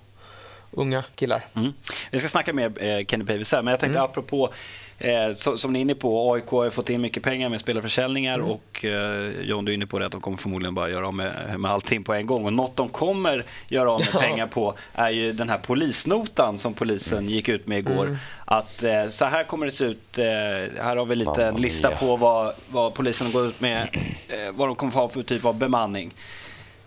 unga 0.72 1.04
killar. 1.14 1.44
Mm. 1.56 1.72
Vi 2.10 2.18
ska 2.18 2.28
snacka 2.28 2.52
med 2.52 2.78
eh, 2.80 3.04
Kenny 3.06 3.24
Pavey 3.24 3.44
sen, 3.44 3.64
men 3.64 3.72
jag 3.72 3.80
tänkte 3.80 3.98
Mm. 3.98 4.10
apropå 4.10 4.50
eh, 4.98 5.32
så, 5.34 5.58
som 5.58 5.72
ni 5.72 5.78
är 5.78 5.80
inne 5.80 5.94
på, 5.94 6.32
AIK 6.32 6.46
har 6.50 6.70
fått 6.70 6.90
in 6.90 7.00
mycket 7.00 7.22
pengar 7.22 7.48
med 7.48 7.60
spelarförsäljningar 7.60 8.34
Mm. 8.34 8.50
och 8.50 8.84
eh, 8.84 9.30
John, 9.42 9.64
du 9.64 9.72
är 9.72 9.74
inne 9.74 9.86
på 9.86 9.98
det 9.98 10.06
att 10.06 10.12
de 10.12 10.20
kommer 10.20 10.36
förmodligen 10.38 10.74
bara 10.74 10.90
göra 10.90 11.06
av 11.06 11.14
med, 11.14 11.60
med 11.60 11.70
allting 11.70 12.04
på 12.04 12.14
en 12.14 12.26
gång. 12.26 12.44
Och 12.44 12.52
något 12.52 12.76
de 12.76 12.88
kommer 12.88 13.44
göra 13.68 13.90
av 13.92 14.00
med 14.00 14.08
Ja. 14.12 14.20
pengar 14.20 14.46
på 14.46 14.74
är 14.94 15.10
ju 15.10 15.32
den 15.32 15.48
här 15.48 15.58
polisnotan 15.58 16.58
som 16.58 16.74
polisen 16.74 17.28
gick 17.28 17.48
ut 17.48 17.66
med 17.66 17.78
igår. 17.78 18.04
Mm. 18.06 18.16
Att 18.44 18.82
eh, 18.82 19.08
så 19.10 19.24
här 19.24 19.44
kommer 19.44 19.66
det 19.66 19.72
se 19.72 19.84
ut. 19.84 20.18
Eh, 20.18 20.24
här 20.82 20.96
har 20.96 21.04
vi 21.04 21.16
lite 21.16 21.30
Mamma 21.30 21.42
en 21.42 21.54
lista 21.56 21.88
mia. 21.88 21.96
på 21.98 22.16
vad, 22.16 22.54
vad 22.68 22.94
polisen 22.94 23.32
går 23.32 23.46
ut 23.46 23.60
med, 23.60 23.82
eh, 24.28 24.36
vad 24.52 24.68
de 24.68 24.74
kommer 24.76 24.92
få 24.92 24.98
ha 24.98 25.08
för 25.08 25.22
typ 25.22 25.44
av 25.44 25.58
bemanning. 25.58 26.14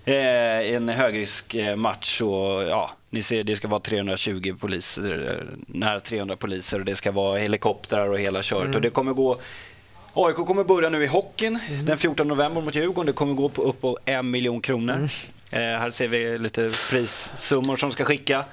Eh, 0.07 0.73
en 0.75 0.89
högriskmatch 0.89 2.21
och 2.21 2.63
ja, 2.63 2.91
ni 3.15 3.23
ser 3.23 3.43
det 3.43 3.55
ska 3.55 3.67
vara 3.67 3.79
320 3.79 4.55
poliser, 4.59 5.31
eh, 5.31 5.57
nära 5.67 5.99
300 5.99 6.35
poliser 6.35 6.79
och 6.79 6.85
det 6.85 6.95
ska 6.95 7.11
vara 7.11 7.39
helikoptrar 7.39 8.09
och 8.09 8.19
hela 8.19 8.43
köret. 8.43 8.75
Och 8.75 8.81
det 8.81 8.89
kommer 8.89 9.13
gå 9.13 9.37
AIK 10.13 10.35
kommer 10.35 10.63
börja 10.63 10.89
nu 10.89 11.03
i 11.03 11.07
hockeyn 11.07 11.59
den 11.83 11.97
14 11.97 12.27
november 12.27 12.61
mot 12.61 12.75
Djurgården. 12.75 13.05
Det 13.05 13.13
kommer 13.13 13.33
gå 13.33 13.49
på 13.49 13.61
upp 13.61 13.81
på 13.81 13.97
en 14.05 14.31
miljon 14.31 14.61
kronor. 14.61 15.09
Eh, 15.51 15.59
här 15.59 15.89
ser 15.89 16.07
vi 16.07 16.37
lite 16.37 16.71
prissummor 16.89 17.77
som 17.77 17.91
ska 17.91 18.05
skicka. 18.05 18.45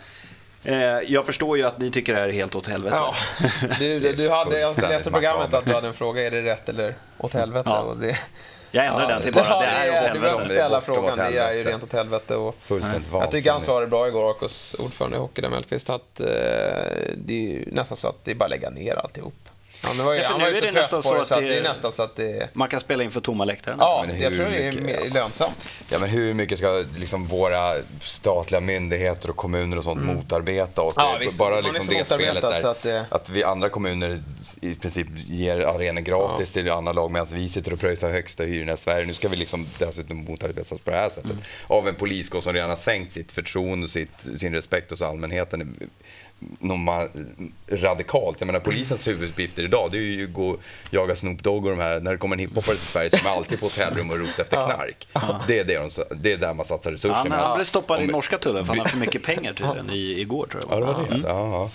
Eh, 0.65 0.77
jag 1.07 1.27
förstår 1.27 1.57
ju 1.57 1.63
att 1.63 1.79
ni 1.79 1.91
tycker 1.91 2.13
det 2.15 2.21
här 2.21 2.29
är 2.29 2.33
helt 2.33 2.55
åt 2.55 2.67
helvete. 2.67 2.97
Ja, 2.97 3.15
du, 3.79 4.01
du, 4.01 4.13
du 4.13 4.31
hade, 4.31 4.61
jag 4.61 4.79
läste 4.79 5.11
programmet 5.11 5.55
att 5.55 5.65
du 5.65 5.73
hade 5.73 5.89
en 5.89 5.95
fråga, 5.95 6.27
är 6.27 6.31
det 6.31 6.43
rätt 6.43 6.69
eller 6.69 6.95
åt 7.19 7.35
helvete? 7.35 7.71
Ja. 7.71 7.79
Och 7.79 7.97
det, 7.97 8.19
Jag 8.75 8.87
ändrar 8.87 9.03
ja, 9.03 9.09
den 9.09 9.23
till 9.23 9.33
bara 9.33 9.45
ja, 9.49 9.61
det 9.61 9.67
är 9.67 9.89
åt 9.89 9.95
Du 9.95 10.03
helvete. 10.03 10.21
behöver 10.21 10.45
ställa 10.45 10.81
frågan, 10.81 11.19
det 11.19 11.39
är 11.39 11.53
ju 11.53 11.65
rent 11.65 11.83
åt 11.83 11.93
helvete. 11.93 12.37
Och 12.37 12.55
Fullständigt 12.61 13.09
jag 13.13 13.31
tycker 13.31 13.53
han 13.53 13.61
sa 13.61 13.81
det 13.81 13.87
bra 13.87 14.09
igår, 14.09 14.29
AIKs 14.43 14.75
ordförande 14.79 15.17
i 15.17 15.21
Hockey, 15.21 15.49
Mellqvist, 15.49 15.91
att 15.91 16.21
eh, 16.21 16.27
det 17.17 17.29
är 17.29 17.41
ju 17.53 17.65
nästan 17.73 17.97
så 17.97 18.09
att 18.09 18.25
det 18.25 18.31
är 18.31 18.35
bara 18.35 18.45
att 18.45 18.51
lägga 18.51 18.71
ner 18.71 18.95
alltihop. 18.97 19.35
Han 19.85 19.99
var 20.05 20.13
ju, 20.13 20.19
Ja, 20.19 20.25
för 20.25 20.31
han 20.31 20.39
nu 20.41 20.45
var 20.45 20.53
ju 20.53 20.57
är 20.59 20.63
det 20.63 20.73
nästan 20.81 21.03
så 21.03 21.15
det, 21.15 21.21
att 21.21 21.27
så 21.27 21.35
att 21.35 21.41
det- 21.41 21.49
det 21.49 21.59
är 21.59 21.63
nästan 21.63 21.93
så 21.93 22.03
att 22.03 22.17
det... 22.17 22.49
Man 22.53 22.69
kan 22.69 22.81
spela 22.81 23.03
inför 23.03 23.21
tomma 23.21 23.45
läktare. 23.45 23.77
Ja, 23.79 24.05
Men 24.07 24.21
jag 24.21 24.35
tror 24.37 24.47
det 24.47 24.63
är 24.69 24.73
mycket- 24.73 25.13
lönsamt. 25.13 25.69
Ja, 25.91 25.99
men 25.99 26.11
hur 26.11 26.35
mycket 26.35 26.59
ska 26.59 26.85
liksom 26.99 27.27
våra 27.27 27.75
statliga 28.03 28.61
myndigheter 28.61 29.31
och 29.31 29.37
kommuner 29.37 29.77
och 29.77 29.85
sånt 29.85 30.03
motarbeta 30.05 30.83
oss? 30.83 30.97
Mm. 30.97 31.09
Ja, 31.09 31.17
visst. 31.21 31.39
bara 31.39 31.61
liksom 31.61 31.87
det 31.89 32.05
spelet 32.05 32.43
där. 32.43 32.67
att 32.71 32.83
det- 32.83 33.05
Att 33.11 33.31
vi 33.31 33.45
andra 33.45 33.69
kommuner 33.69 34.23
i 34.61 34.75
princip 34.75 35.07
ger 35.27 35.59
arenor 35.61 36.01
gratis 36.01 36.53
till 36.53 36.71
andra 36.71 36.93
lag 36.93 37.11
medan 37.11 37.27
vi 37.33 37.49
sitter 37.49 37.73
och 37.73 37.81
pröjsar 37.81 38.11
högsta 38.11 38.45
hyrorna 38.45 38.73
i 38.73 38.77
Sverige. 38.77 39.07
Nu 39.07 39.15
ska 39.15 39.29
vi 39.29 39.37
liksom 39.37 39.67
dessutom 39.79 40.17
motarbetas 40.25 40.79
på 40.81 40.91
det 40.91 40.97
här 40.97 41.09
sättet. 41.09 41.25
Mm. 41.25 41.39
Av 41.67 41.89
en 41.89 41.95
poliskår 41.95 42.41
som 42.41 42.53
redan 42.53 42.71
har 42.71 42.77
sänkt 42.77 43.13
sitt 43.13 43.33
förtroende 43.33 43.85
och 43.85 43.91
sitt, 43.91 44.27
sin 44.37 44.53
respekt 44.53 44.91
hos 44.91 45.03
allmänheten 45.03 45.91
något 46.59 47.11
radikalt. 47.71 48.41
Jag 48.41 48.47
menar 48.47 48.61
polisens 48.61 49.09
huvuduppgifter 49.09 49.63
idag 49.63 49.91
det 49.91 49.99
är 49.99 50.01
ju 50.01 50.25
att 50.25 50.33
gå 50.33 50.49
och 50.49 50.61
jaga 50.91 51.17
Snoop 51.17 51.43
Dogg 51.43 51.65
och 51.65 51.71
de 51.71 51.81
här, 51.81 52.01
när 52.01 52.13
det 52.13 52.19
kommer 52.19 52.37
en 52.37 52.41
hiphoppare 52.41 52.77
till 52.77 52.87
Sverige 52.87 53.11
som 53.11 53.27
är 53.27 53.31
alltid 53.31 53.61
på 53.61 53.67
hotellrum 53.67 54.11
och 54.11 54.19
rotar 54.19 54.43
efter 54.43 54.57
knark. 54.57 55.09
Det 55.47 55.59
är, 55.59 55.65
det, 55.65 55.75
de, 55.75 55.91
det 56.17 56.33
är 56.33 56.37
där 56.37 56.55
man 56.55 56.67
satsar 56.67 56.91
resurser. 56.91 57.31
Han, 57.31 57.57
blev 57.57 57.65
stoppad 57.65 58.03
i 58.03 58.07
norska 58.07 58.39
tullen 58.39 58.67
för 58.67 58.69
han 58.69 58.79
hade 58.79 58.91
för 58.91 58.99
mycket 59.07 59.23
pengar 59.23 59.53
tydligen 59.53 59.91
i, 59.91 60.21
igår 60.21 60.47
tror 60.47 60.63
jag. 60.69 60.77
Ja, 60.77 60.81
det 60.81 60.87
var 60.87 61.09
det. 61.09 61.29
Ja. 61.29 61.71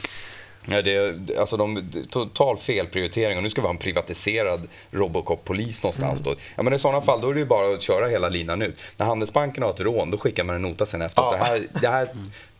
Ja, 0.69 0.81
det 0.81 1.37
alltså 1.37 1.57
de, 1.57 1.91
total 2.09 2.57
felprioritering 2.57 3.37
och 3.37 3.43
nu 3.43 3.49
ska 3.49 3.61
vi 3.61 3.67
ha 3.67 3.73
en 3.73 3.77
privatiserad 3.77 4.67
Robocop-polis 4.91 5.83
någonstans. 5.83 6.19
Då. 6.19 6.35
Ja, 6.55 6.63
men 6.63 6.73
I 6.73 6.79
sådana 6.79 7.01
fall 7.01 7.21
då 7.21 7.29
är 7.29 7.33
det 7.33 7.39
ju 7.39 7.45
bara 7.45 7.73
att 7.73 7.81
köra 7.81 8.07
hela 8.07 8.29
linan 8.29 8.61
ut. 8.61 8.75
När 8.97 9.05
Handelsbanken 9.05 9.63
har 9.63 9.69
ett 9.69 9.81
rån 9.81 10.11
då 10.11 10.17
skickar 10.17 10.43
man 10.43 10.55
en 10.55 10.61
nota 10.61 10.85
sen 10.85 11.01
efteråt. 11.01 11.35
Ja. 11.39 11.45
Det 11.45 11.45
här, 11.45 11.67
det 11.81 11.87
här 11.87 12.09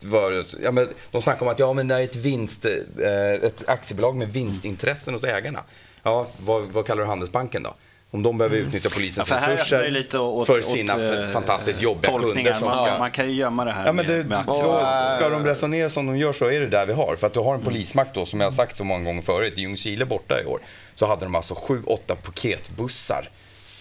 var, 0.00 0.44
ja, 0.62 0.72
men 0.72 0.88
de 1.10 1.22
snackar 1.22 1.46
om 1.46 1.52
att 1.52 1.58
ja, 1.58 1.72
men 1.72 1.88
det 1.88 1.94
är 1.94 2.00
ett, 2.00 2.16
vinst, 2.16 2.64
eh, 2.64 3.32
ett 3.32 3.68
aktiebolag 3.68 4.16
med 4.16 4.32
vinstintressen 4.32 5.14
hos 5.14 5.24
ägarna. 5.24 5.60
Ja, 6.02 6.26
vad, 6.38 6.62
vad 6.62 6.86
kallar 6.86 7.02
du 7.02 7.08
Handelsbanken 7.08 7.62
då? 7.62 7.74
Om 8.10 8.22
de 8.22 8.38
behöver 8.38 8.56
utnyttja 8.56 8.90
polisens 8.90 9.30
Ja, 9.30 9.34
för 9.36 9.46
här 9.46 9.52
öppnar 9.52 9.56
resurser 9.64 9.82
det 9.82 9.90
lite 9.90 10.18
åt, 10.18 10.46
för 10.46 10.58
åt, 10.58 10.64
sina 10.64 11.22
eh, 11.22 11.30
fantastiskt 11.30 11.82
jobbiga 11.82 12.18
kunder 12.18 12.52
som 12.52 12.68
Man, 12.68 12.76
ska... 12.76 12.98
man 12.98 13.10
kan 13.10 13.26
ju 13.30 13.34
gömma 13.34 13.64
det 13.64 13.72
här 13.72 13.86
Ja, 13.86 13.92
men 13.92 14.06
med, 14.06 14.16
det, 14.16 14.24
med 14.24 14.44
då 14.46 14.52
aktier. 14.52 15.16
ska 15.16 15.28
de 15.28 15.44
resonera 15.44 15.90
som 15.90 16.06
de 16.06 16.18
gör 16.18 16.32
så 16.32 16.50
är 16.50 16.60
det 16.60 16.66
där 16.66 16.86
vi 16.86 16.92
har. 16.92 17.16
För 17.16 17.26
att 17.26 17.34
du 17.34 17.40
har 17.40 17.54
en 17.54 17.60
polismakt 17.60 18.14
då, 18.14 18.26
som 18.26 18.40
jag 18.40 18.46
har 18.46 18.52
sagt 18.52 18.76
så 18.76 18.84
många 18.84 19.04
gånger 19.04 19.22
förut, 19.22 19.58
i 19.58 19.60
Ljungskile 19.60 20.04
borta 20.04 20.42
i 20.42 20.44
år, 20.46 20.60
så 20.94 21.06
hade 21.06 21.24
de 21.24 21.34
alltså 21.34 21.54
sju, 21.54 21.82
åtta 21.86 22.16
paketbussar. 22.16 23.30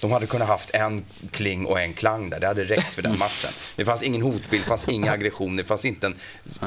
De 0.02 0.12
hade 0.12 0.28
kunnat 0.28 0.48
haft 0.48 0.70
en 0.70 1.06
kling 1.32 1.66
och 1.66 1.80
en 1.80 1.94
klang 1.94 2.30
där. 2.30 2.40
Det 2.40 2.48
hade 2.48 2.64
räckt 2.64 2.94
för 2.94 3.02
den 3.02 3.12
matchen. 3.20 3.50
Det 3.76 3.86
fanns 3.86 4.04
ingen 4.04 4.22
hotbild, 4.22 4.64
det 4.64 4.68
fanns 4.68 4.90
inga 4.90 5.12
aggressioner, 5.12 5.64
det 5.64 5.68
fanns 5.68 5.86
inte 5.86 6.08
en 6.08 6.16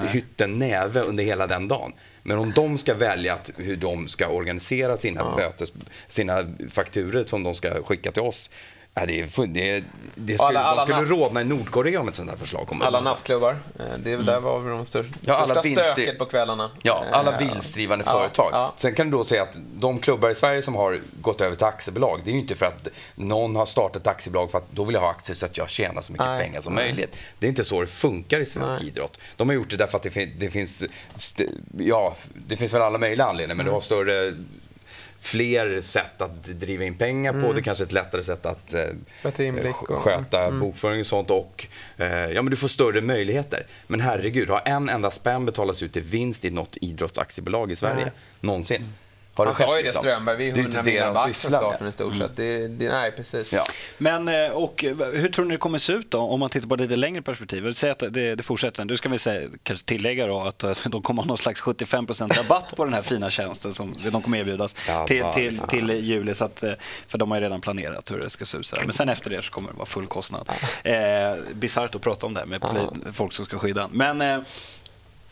hytten 0.08 0.58
näve 0.58 1.00
under 1.00 1.25
hela 1.25 1.46
den 1.46 1.68
dagen. 1.68 1.92
Men 2.22 2.38
om 2.38 2.52
de 2.52 2.78
ska 2.78 2.94
välja 2.94 3.34
att, 3.34 3.50
hur 3.56 3.76
de 3.76 4.08
ska 4.08 4.28
organisera 4.28 4.96
sina 4.96 5.37
bötes, 5.37 5.72
sina 6.08 6.54
fakturer 6.70 7.25
som 7.25 7.42
de 7.42 7.54
ska 7.54 7.82
skicka 7.82 8.12
till 8.12 8.22
oss, 8.22 8.50
är 8.94 9.06
det, 9.06 9.26
fu- 9.26 9.47
det, 9.47 9.85
det 10.14 10.38
skulle, 10.38 10.59
Alla- 10.59 10.61
alla 10.68 10.85
de 10.87 10.92
skulle 11.06 11.20
rodna 11.20 11.40
i 11.40 11.44
Nordkorea 11.44 12.00
om 12.00 12.09
ett 12.09 12.14
sånt 12.14 12.30
här 12.30 12.37
förslag 12.37 12.66
kommer. 12.68 12.85
Alla 12.87 13.00
nattklubbar. 13.00 13.50
Eh, 13.78 13.85
Det 13.99 14.12
är 14.12 14.16
väl 14.16 14.26
där 14.26 14.40
var 14.40 14.61
vi 14.61 14.70
de 14.70 14.85
största, 14.85 15.12
Ja, 15.20 15.35
alla 15.35 15.62
största 15.62 15.82
stöket 15.85 16.18
på 16.18 16.25
kvällarna. 16.26 16.70
Ja, 16.82 17.04
alla 17.12 17.32
Eh, 17.32 17.38
vinstdrivande 17.38 18.04
ja, 18.06 18.12
företag. 18.12 18.50
ja. 18.52 18.75
Sen 18.76 18.94
kan 18.94 19.11
du 19.11 19.16
då 19.16 19.25
säga 19.25 19.42
att 19.42 19.56
de 19.75 19.99
klubbar 19.99 20.30
i 20.30 20.35
Sverige 20.35 20.62
som 20.62 20.75
har 20.75 21.00
gått 21.20 21.40
över 21.40 21.56
till 21.56 21.66
aktiebolag, 21.66 22.20
det 22.25 22.30
är 22.30 22.32
ju 22.35 22.40
inte 22.40 22.54
för 22.54 22.66
att 22.66 22.88
någon 23.14 23.56
har 23.56 23.66
startat 23.66 24.06
aktiebolag 24.06 24.50
för 24.50 24.59
att 24.59 24.70
då 24.73 24.85
vill 24.85 24.94
jag 24.94 25.00
ha 25.00 25.11
aktier 25.11 25.37
så 25.37 25.47
att 25.47 25.56
jag 25.56 25.68
tjänar 25.70 26.02
så 26.02 26.12
mycket 26.12 26.26
Nej, 26.26 26.44
pengar 26.44 26.61
som 26.61 26.75
nej. 26.75 26.85
möjligt. 26.85 27.16
Det 27.38 27.47
är 27.47 27.49
inte 27.49 27.64
så 27.64 27.80
det 27.80 27.87
funkar 27.87 28.40
i 28.40 28.44
svensk 28.47 28.78
Nej. 28.80 28.88
idrott. 28.88 29.18
De 29.37 29.49
har 29.49 29.54
gjort 29.54 29.70
det 29.70 29.76
därför 29.76 29.97
att 29.97 30.02
det, 30.02 30.11
fin- 30.11 30.35
det 30.38 30.50
finns, 30.50 30.85
ja, 31.78 32.14
det 32.47 32.56
finns 32.56 32.75
väl 32.75 32.82
alla 32.82 32.99
möjliga 32.99 33.26
anledningar, 33.26 33.56
men 33.56 33.66
du 33.66 33.73
har 33.73 33.80
större 33.80 34.35
fler 35.21 35.81
sätt 35.83 36.23
att 36.23 36.45
driva 36.45 36.85
in 36.85 36.95
pengar 36.99 37.33
på. 37.33 37.53
Det 37.53 37.62
kanske 37.62 37.85
är 37.85 37.87
ett 37.87 37.93
lättare 37.93 38.23
sätt 38.23 38.47
att 38.47 38.75
eh, 38.75 38.81
och- 39.91 40.03
sköta 40.03 40.50
bokföring 40.50 41.00
och 41.00 41.07
sånt. 41.07 41.31
Och, 41.31 41.67
eh, 41.97 42.07
ja, 42.09 42.43
men 42.43 42.50
du 42.50 42.57
får 42.57 42.69
större 42.69 43.00
möjligheter. 43.00 43.67
Men 43.87 44.00
herregud, 44.00 44.49
har 44.50 44.62
en 44.65 44.89
enda 44.89 45.11
spänn 45.11 45.47
betalats 45.47 45.83
ut 45.83 45.97
i 45.97 46.00
vinst 46.00 46.45
i 46.45 46.50
något 46.50 46.77
idrottsaktiebolag 46.81 47.71
i 47.71 47.77
Sverige 47.77 48.05
Nej. 48.05 48.12
någonsin? 48.41 48.93
Har 49.47 49.54
Han 49.54 49.54
sa 49.54 49.76
ju 49.76 49.76
det 49.76 49.82
liksom? 49.82 50.02
Strömberg, 50.02 50.37
vi 50.37 50.49
är 50.49 50.54
Det 50.54 50.61
är 50.61 50.64
inte 50.64 50.76
100 50.78 50.82
det 50.82 50.87
miljoner 50.90 51.06
de 51.06 51.14
back 51.14 51.35
från 51.37 51.52
starten 51.52 51.88
i 51.88 51.92
stort 51.92 52.16
sett. 52.16 52.37
Det, 52.37 52.68
det, 52.68 52.88
nej, 52.88 53.12
precis. 53.12 53.52
Ja. 53.52 53.66
Men 53.99 54.28
eh, 54.28 54.50
och 54.50 54.85
eh, 54.85 54.97
hur 54.97 55.28
tror 55.28 55.44
ni 55.44 55.50
det 55.54 55.59
kommer 55.59 55.78
se 55.78 55.92
ut 55.92 56.11
då 56.11 56.18
om 56.20 56.40
man 56.40 56.50
tittar 56.50 56.68
på 56.68 56.76
det 56.76 56.82
lite 56.82 56.97
längre 56.97 57.23
perspektiv? 57.23 57.73
Säg 57.73 57.90
att 57.90 57.99
det, 57.99 58.35
det 58.35 58.42
fortsätter. 58.42 58.85
Du 58.85 58.97
ska 58.97 59.09
vi 59.09 59.18
säga, 59.18 59.49
kanske 59.62 59.87
tillägga 59.87 60.26
då 60.26 60.40
att 60.40 60.64
eh, 60.64 60.73
de 60.87 61.02
kommer 61.02 61.23
ha 61.23 61.26
någon 61.28 61.38
slags 61.38 61.62
75% 61.62 62.35
rabatt 62.37 62.76
på 62.76 62.85
den 62.85 62.94
här 62.94 63.02
fina 63.02 63.30
tjänsten 63.30 63.75
som 63.75 63.94
de 64.12 64.23
kommer 64.23 64.38
erbjudas 64.38 64.75
Ja, 64.88 65.06
till, 65.06 65.25
till, 65.35 65.50
liksom. 65.50 65.68
till 65.68 65.90
juli. 65.90 66.35
Så 66.35 66.44
att, 66.44 66.64
för 67.09 67.18
de 67.18 67.30
har 67.30 67.38
ju 67.38 67.44
redan 67.44 67.61
planerat 67.61 68.11
hur 68.11 68.18
det 68.18 68.30
ska 68.30 68.44
se 68.44 68.56
ut. 68.59 68.73
Men 68.85 68.92
sen 68.92 69.09
efter 69.09 69.30
det 69.30 69.42
så 69.42 69.50
kommer 69.52 69.70
det 69.70 69.76
vara 69.76 69.87
full 69.87 70.06
kostnad. 70.06 70.49
Eh, 70.85 70.94
Bisarrt 71.54 71.94
att 71.94 72.00
prata 72.02 72.26
om 72.26 72.35
det 72.35 72.40
här 72.40 72.47
med 72.47 72.61
poli- 72.61 73.12
folk 73.12 73.32
som 73.32 73.44
ska 73.44 73.59
skydda. 73.59 73.88
Men 73.92 74.20
eh, 74.20 74.38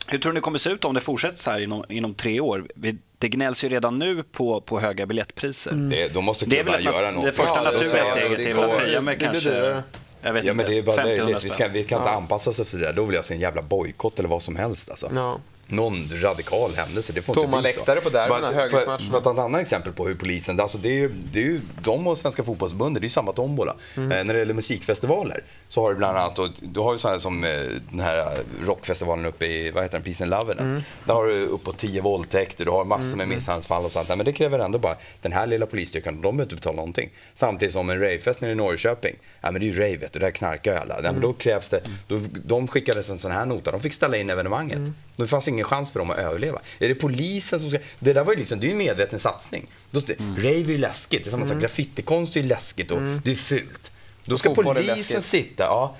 hur 0.06 0.18
tror 0.18 0.32
ni 0.32 0.36
det 0.36 0.42
kommer 0.42 0.58
se 0.58 0.70
ut 0.70 0.84
om 0.84 0.94
det 0.94 1.00
fortsätter 1.00 1.38
så 1.38 1.50
här 1.50 1.58
inom, 1.60 1.84
inom 1.88 2.14
tre 2.14 2.40
år? 2.40 2.66
Vi- 2.74 2.96
Det 3.18 3.28
gnälls 3.28 3.64
ju 3.64 3.68
redan 3.68 3.98
nu 3.98 4.22
på, 4.22 4.60
på 4.60 4.80
höga 4.80 5.06
biljettpriser. 5.06 5.72
Det, 5.72 6.14
då 6.14 6.20
måste 6.20 6.46
Det 6.46 6.58
är 6.58 6.64
väl 6.64 6.74
klubbarna 6.74 6.98
ett, 6.98 7.02
göra 7.04 7.10
något. 7.14 7.24
det 7.24 7.32
första 7.32 7.54
det 7.56 7.70
naturliga 7.70 8.04
steget 8.04 8.38
det 8.38 8.50
är 8.50 8.54
väl 8.54 8.64
att 8.64 8.80
höja 8.80 9.00
med 9.00 9.18
det 9.18 9.24
kanske 9.24 9.82
jag 10.22 10.32
vet 10.32 10.44
Ja 10.44 10.54
men 10.54 10.60
inte, 10.60 10.72
det 10.72 10.78
är 10.78 10.82
bara 10.82 10.96
50 10.96 11.08
löjligt. 11.08 11.18
Vi, 11.26 11.32
100 11.32 11.40
ska, 11.40 11.48
spänn. 11.48 11.72
vi 11.72 11.84
kan 11.84 11.98
inte 11.98 12.10
Ja. 12.10 12.16
anpassa 12.16 12.50
oss 12.50 12.60
efter 12.60 12.78
det 12.78 12.84
där. 12.86 12.92
Då 12.92 13.04
vill 13.04 13.14
jag 13.14 13.24
se 13.24 13.34
en 13.34 13.40
jävla 13.40 13.62
bojkott 13.62 14.18
eller 14.18 14.28
vad 14.28 14.42
som 14.42 14.56
helst 14.56 14.90
alltså. 14.90 15.10
Ja. 15.14 15.38
Någon 15.70 16.08
radikal 16.12 16.74
händelse, 16.74 17.12
det 17.12 17.22
får 17.22 17.34
Tomma 17.34 17.56
inte 17.56 17.62
bli 17.62 17.72
så. 17.72 17.78
läktare 17.78 18.00
på 18.00 18.10
derbyna, 18.10 18.52
högermatch. 18.52 19.04
För, 19.04 19.10
för 19.10 19.18
att 19.18 19.24
ta 19.24 19.32
ett 19.32 19.38
annat 19.38 19.60
exempel 19.60 19.92
på 19.92 20.06
hur 20.06 20.14
polisen, 20.14 20.60
alltså 20.60 20.78
det 20.78 20.88
är 20.88 20.92
ju, 20.92 21.08
det 21.08 21.40
är 21.40 21.44
ju 21.44 21.60
de 21.82 22.06
och 22.06 22.18
Svenska 22.18 22.42
fotbollsförbundet, 22.42 23.02
det 23.02 23.04
är 23.04 23.08
ju 23.08 23.12
samma 23.12 23.32
tombola. 23.32 23.74
Mm. 23.96 24.12
Eh, 24.12 24.24
när 24.24 24.34
det 24.34 24.38
gäller 24.38 24.54
musikfestivaler 24.54 25.44
så 25.68 25.82
har 25.82 25.90
du 25.90 25.96
bland 25.96 26.18
annat, 26.18 26.38
och 26.38 26.48
du 26.60 26.80
har 26.80 26.92
ju 26.92 26.98
sådana 26.98 27.18
som 27.18 27.44
eh, 27.44 27.50
den 27.90 28.00
här 28.00 28.38
rockfestivalen 28.64 29.26
uppe 29.26 29.46
i, 29.46 29.70
vad 29.70 29.82
heter 29.82 29.98
den, 29.98 30.04
Peace 30.04 30.24
and 30.24 30.30
Love 30.30 30.52
mm. 30.52 30.82
Där 31.04 31.14
har 31.14 31.26
du 31.26 31.44
uppåt 31.46 31.78
tio 31.78 32.02
våldtäkter, 32.02 32.64
du 32.64 32.70
har 32.70 32.84
massor 32.84 33.16
med 33.16 33.28
misshandelsfall 33.28 33.84
och 33.84 33.92
sånt. 33.92 34.08
Men 34.08 34.18
det 34.18 34.32
kräver 34.32 34.58
ändå 34.58 34.78
bara 34.78 34.96
den 35.22 35.32
här 35.32 35.46
lilla 35.46 35.66
polisstyrkan, 35.66 36.14
de 36.14 36.20
behöver 36.20 36.42
inte 36.42 36.54
betala 36.54 36.76
någonting. 36.76 37.10
Samtidigt 37.34 37.72
som 37.72 37.90
en 37.90 38.00
ravefest 38.00 38.40
nere 38.40 38.52
i 38.52 38.54
Norrköping, 38.54 39.16
ja 39.40 39.50
men 39.50 39.60
det 39.60 39.66
är 39.66 39.72
ju 39.72 39.78
rave 39.78 39.96
vet 39.96 40.12
du, 40.12 40.18
där 40.18 40.30
knarkar 40.30 40.72
ju 40.72 40.78
alla. 40.78 40.94
Nej, 41.00 41.12
men 41.12 41.20
då 41.20 41.32
krävs 41.32 41.68
det, 41.68 41.80
då, 42.08 42.20
de 42.44 42.68
skickades 42.68 43.10
en 43.10 43.18
sån 43.18 43.30
här 43.30 43.46
nota, 43.46 43.70
de 43.70 43.80
fick 43.80 43.92
ställa 43.92 44.16
in 44.16 44.30
evenemanget. 44.30 44.78
Det 45.16 45.26
fanns 45.26 45.48
ingen 45.48 45.64
chans 45.64 45.92
för 45.92 45.98
dem 45.98 46.10
att 46.10 46.18
överleva. 46.18 46.60
Är 46.78 46.88
det 46.88 46.94
polisen 46.94 47.60
som 47.60 47.70
ska, 47.70 47.78
det 47.98 48.12
där 48.12 48.24
var 48.24 48.32
ju 48.32 48.38
liksom, 48.38 48.60
det 48.60 48.66
är 48.66 48.68
ju 48.68 48.72
en 48.72 48.78
medveten 48.78 49.18
satsning. 49.18 49.66
Då, 49.90 50.00
Rave 50.36 50.48
är 50.48 50.54
ju 50.54 50.78
läskigt, 50.78 51.24
det 51.24 51.28
är 51.28 51.30
samma 51.30 51.48
sak, 51.48 51.60
graffitikonst 51.60 52.36
är 52.36 52.40
ju 52.40 52.46
läskigt 52.46 52.90
och 52.90 53.00
det 53.24 53.30
är 53.30 53.34
fult. 53.34 53.92
Då 54.24 54.38
ska 54.38 54.50
Och 54.50 54.56
polisen 54.56 55.22
sitta, 55.22 55.64
ja. 55.64 55.96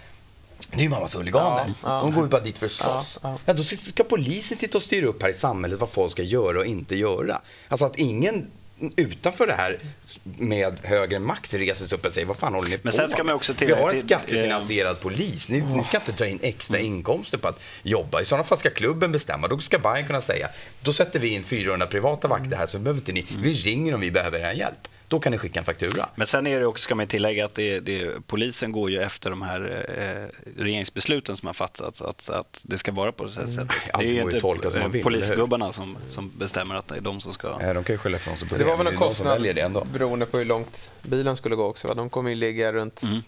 Det 0.71 0.79
är 0.79 0.83
ju 0.83 0.89
massa 0.89 1.19
huliganer. 1.19 1.75
Ja, 1.83 1.89
ja. 1.91 2.01
De 2.01 2.13
går 2.13 2.25
ju 2.25 2.31
bara 2.31 2.43
dit 2.43 2.59
för 2.59 2.67
att 2.67 2.73
slåss. 2.73 3.19
Ja, 3.23 3.29
Ja, 3.31 3.39
ja. 3.45 3.53
då 3.53 3.63
ska 3.63 4.05
polisen 4.05 4.59
sitta 4.59 4.79
och 4.79 4.83
styra 4.83 5.07
upp 5.07 5.23
här 5.23 5.29
i 5.29 5.33
samhället 5.33 5.81
vad 5.81 5.89
folk 5.89 6.13
ska 6.13 6.23
göra 6.23 6.59
och 6.59 6.67
inte 6.67 6.97
göra. 6.97 7.41
Alltså 7.69 7.87
att 7.87 7.97
ingen 7.97 8.51
utanför 8.97 9.47
det 9.47 9.53
här 9.53 9.79
med 10.25 10.81
högre 10.85 11.19
makt 11.19 11.55
reser 11.55 11.87
sig 11.87 11.99
upp 11.99 12.07
och 12.07 12.13
säger 12.13 12.27
vad 12.27 12.37
fan 12.37 12.55
håller 12.55 12.69
ni 12.69 12.79
Men 12.83 12.93
på 12.93 12.97
sen 12.97 13.11
ska 13.11 13.25
man 13.25 13.35
också 13.35 13.53
Vi 13.53 13.59
tillägga 13.59 13.81
har 13.83 13.89
en 13.91 13.95
till- 13.97 14.09
skattefinansierad 14.09 15.01
polis. 15.01 15.49
Ni, 15.49 15.61
ni 15.61 15.85
ska 15.85 15.97
inte 15.97 16.13
dra 16.13 16.27
in 16.27 16.39
extra 16.43 16.79
inkomster 16.79 17.39
på 17.39 17.49
att 17.49 17.61
jobba. 17.83 18.21
I 18.21 18.25
sådana 18.25 18.45
fall 18.45 18.59
ska 18.59 18.71
klubben 18.71 19.13
bestämma. 19.13 19.49
Då 19.49 19.59
ska 19.59 19.79
Bayern 19.79 20.07
kunna 20.07 20.21
säga 20.21 20.49
då 20.81 20.93
sätter 20.93 21.19
vi 21.19 21.29
in 21.29 21.45
400 21.45 21.87
privata 21.87 22.29
vakter 22.29 22.57
här 22.57 22.67
så 22.67 22.79
behöver 22.79 23.01
inte 23.01 23.13
ni, 23.13 23.27
vi 23.43 23.53
ringer 23.53 23.95
om 23.95 24.01
vi 24.01 24.11
behöver 24.11 24.39
er 24.41 24.53
hjälp. 24.53 24.89
Då 25.09 25.21
kan 25.21 25.33
ni 25.33 25.39
skicka 25.39 25.59
en 25.59 25.65
faktura. 25.65 26.09
Men 26.15 26.27
sen 26.27 26.47
är 26.47 26.61
det 26.61 26.67
också, 26.67 26.83
ska 26.83 26.95
man 26.95 27.07
tillägga 27.07 27.45
att 27.45 27.55
det, 27.55 27.81
det, 27.81 28.27
polisen 28.27 28.73
går 28.73 28.91
ju 28.91 29.03
efter 29.03 29.31
de 29.31 29.43
här 29.43 29.85
eh, 29.99 30.53
regeringsbesluten 30.63 31.37
som 31.37 31.47
har 31.47 31.55
fattats, 31.55 32.03
att, 32.03 32.31
att 32.31 32.61
det 32.63 32.79
ska 32.79 32.93
vara 32.93 33.13
på 33.13 33.25
det 33.25 33.31
här 33.31 33.47
sättet. 33.47 33.59
Mm. 33.59 33.71
Det 33.99 34.05
är 34.05 34.13
ju 34.13 34.21
inte 34.23 34.71
som 34.71 34.81
man 34.81 34.91
vill, 34.91 35.03
polisgubbarna 35.03 35.73
som, 35.73 35.99
som 36.09 36.33
bestämmer 36.39 36.75
att 36.75 36.89
det 36.89 36.97
är 36.97 37.01
de 37.01 37.21
som 37.21 37.33
ska... 37.33 37.59
Nej, 37.59 37.75
de 37.75 37.85
kan 37.85 37.95
ju 37.95 37.99
skylla 37.99 38.17
ifrån 38.17 38.37
sig 38.37 38.49
på 38.49 38.57
Det 38.57 38.65
var 38.65 38.77
väl 38.77 38.87
Det 38.87 38.93
en 38.93 38.99
kostnad 38.99 39.43
det 39.43 39.85
beroende 39.93 40.27
på 40.27 40.39
hur 40.39 40.45
långt 40.45 40.91
bilen 41.03 41.37
skulle 41.37 41.57
gå 41.57 41.65
också. 41.65 41.89
Va? 41.89 41.95
De 41.95 42.11
kommer 42.11 42.31
ju 42.31 42.37
ligga 42.37 42.73
runt 42.73 43.03
Mm. 43.03 43.23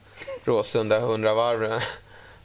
Råsunda 0.44 0.96
100 0.98 1.34
varv 1.34 1.80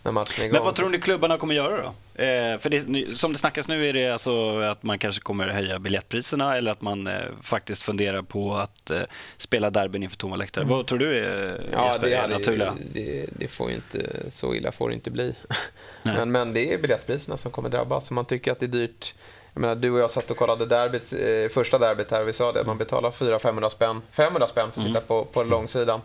när 0.04 0.12
matchen 0.12 0.42
är 0.42 0.46
igång. 0.46 0.54
Men 0.58 0.63
vad 0.63 0.75
tror 0.75 0.89
ni 0.89 1.00
klubbarna 1.00 1.38
kommer 1.38 1.54
göra 1.54 1.84
då? 1.84 1.94
Eh, 2.16 2.58
för 2.60 2.70
det, 2.70 3.18
som 3.18 3.34
det 3.34 3.40
snackas 3.40 3.68
nu 3.68 3.90
är 3.90 3.94
det 3.94 4.10
alltså 4.10 4.60
att 4.60 4.84
man 4.84 5.00
kanske 5.00 5.22
kommer 5.22 5.48
höja 5.48 5.80
biljettpriserna 5.80 6.58
eller 6.58 6.72
att 6.72 6.82
man 6.82 7.08
eh, 7.08 7.14
faktiskt 7.44 7.82
funderar 7.82 8.22
på 8.22 8.54
att 8.54 8.90
eh, 8.90 9.02
spela 9.38 9.70
derbyn 9.70 10.04
inför 10.04 10.18
tomma 10.18 10.36
läktare. 10.36 10.66
Vad 10.66 10.88
tror 10.88 11.00
du 11.00 11.26
är, 11.26 11.46
Mm. 11.46 11.62
Ja, 11.72 11.88
Jesper, 11.88 12.08
det, 12.08 12.16
är 12.16 12.28
naturliga? 12.28 12.74
det, 12.94 13.26
det 13.32 13.48
får 13.48 13.72
inte, 13.72 14.26
så 14.30 14.56
illa 14.56 14.72
får 14.72 14.90
det 14.90 14.96
inte 14.96 15.12
bli. 15.12 15.36
Men, 16.04 16.32
men 16.32 16.54
det 16.54 16.74
är 16.74 16.78
biljettpriserna 16.78 17.38
som 17.38 17.52
kommer 17.52 17.70
drabbas. 17.70 18.12
Om 18.12 18.16
man 18.16 18.26
tycker 18.26 18.52
att 18.52 18.60
det 18.60 18.66
är 18.66 18.68
dyrt. 18.68 19.14
Jag 19.54 19.62
menar, 19.62 19.76
du 19.76 19.92
och 19.92 20.00
jag 20.00 20.12
satt 20.12 20.32
och 20.32 20.38
kollade 20.38 20.66
derbyt, 20.66 21.14
eh, 21.14 21.54
första 21.54 21.78
derbyt 21.78 22.12
här 22.12 22.22
och 22.22 22.28
vi 22.28 22.34
sa 22.34 22.52
det. 22.52 22.64
Man 22.64 22.78
betalar 22.78 23.12
400-500 23.12 23.70
spänn, 23.70 24.02
500 24.12 24.48
spänn 24.48 24.72
för 24.72 24.82
att 24.82 24.88
sitta 24.88 25.02
på, 25.02 25.26
på 25.26 25.44
långsidan 25.44 26.02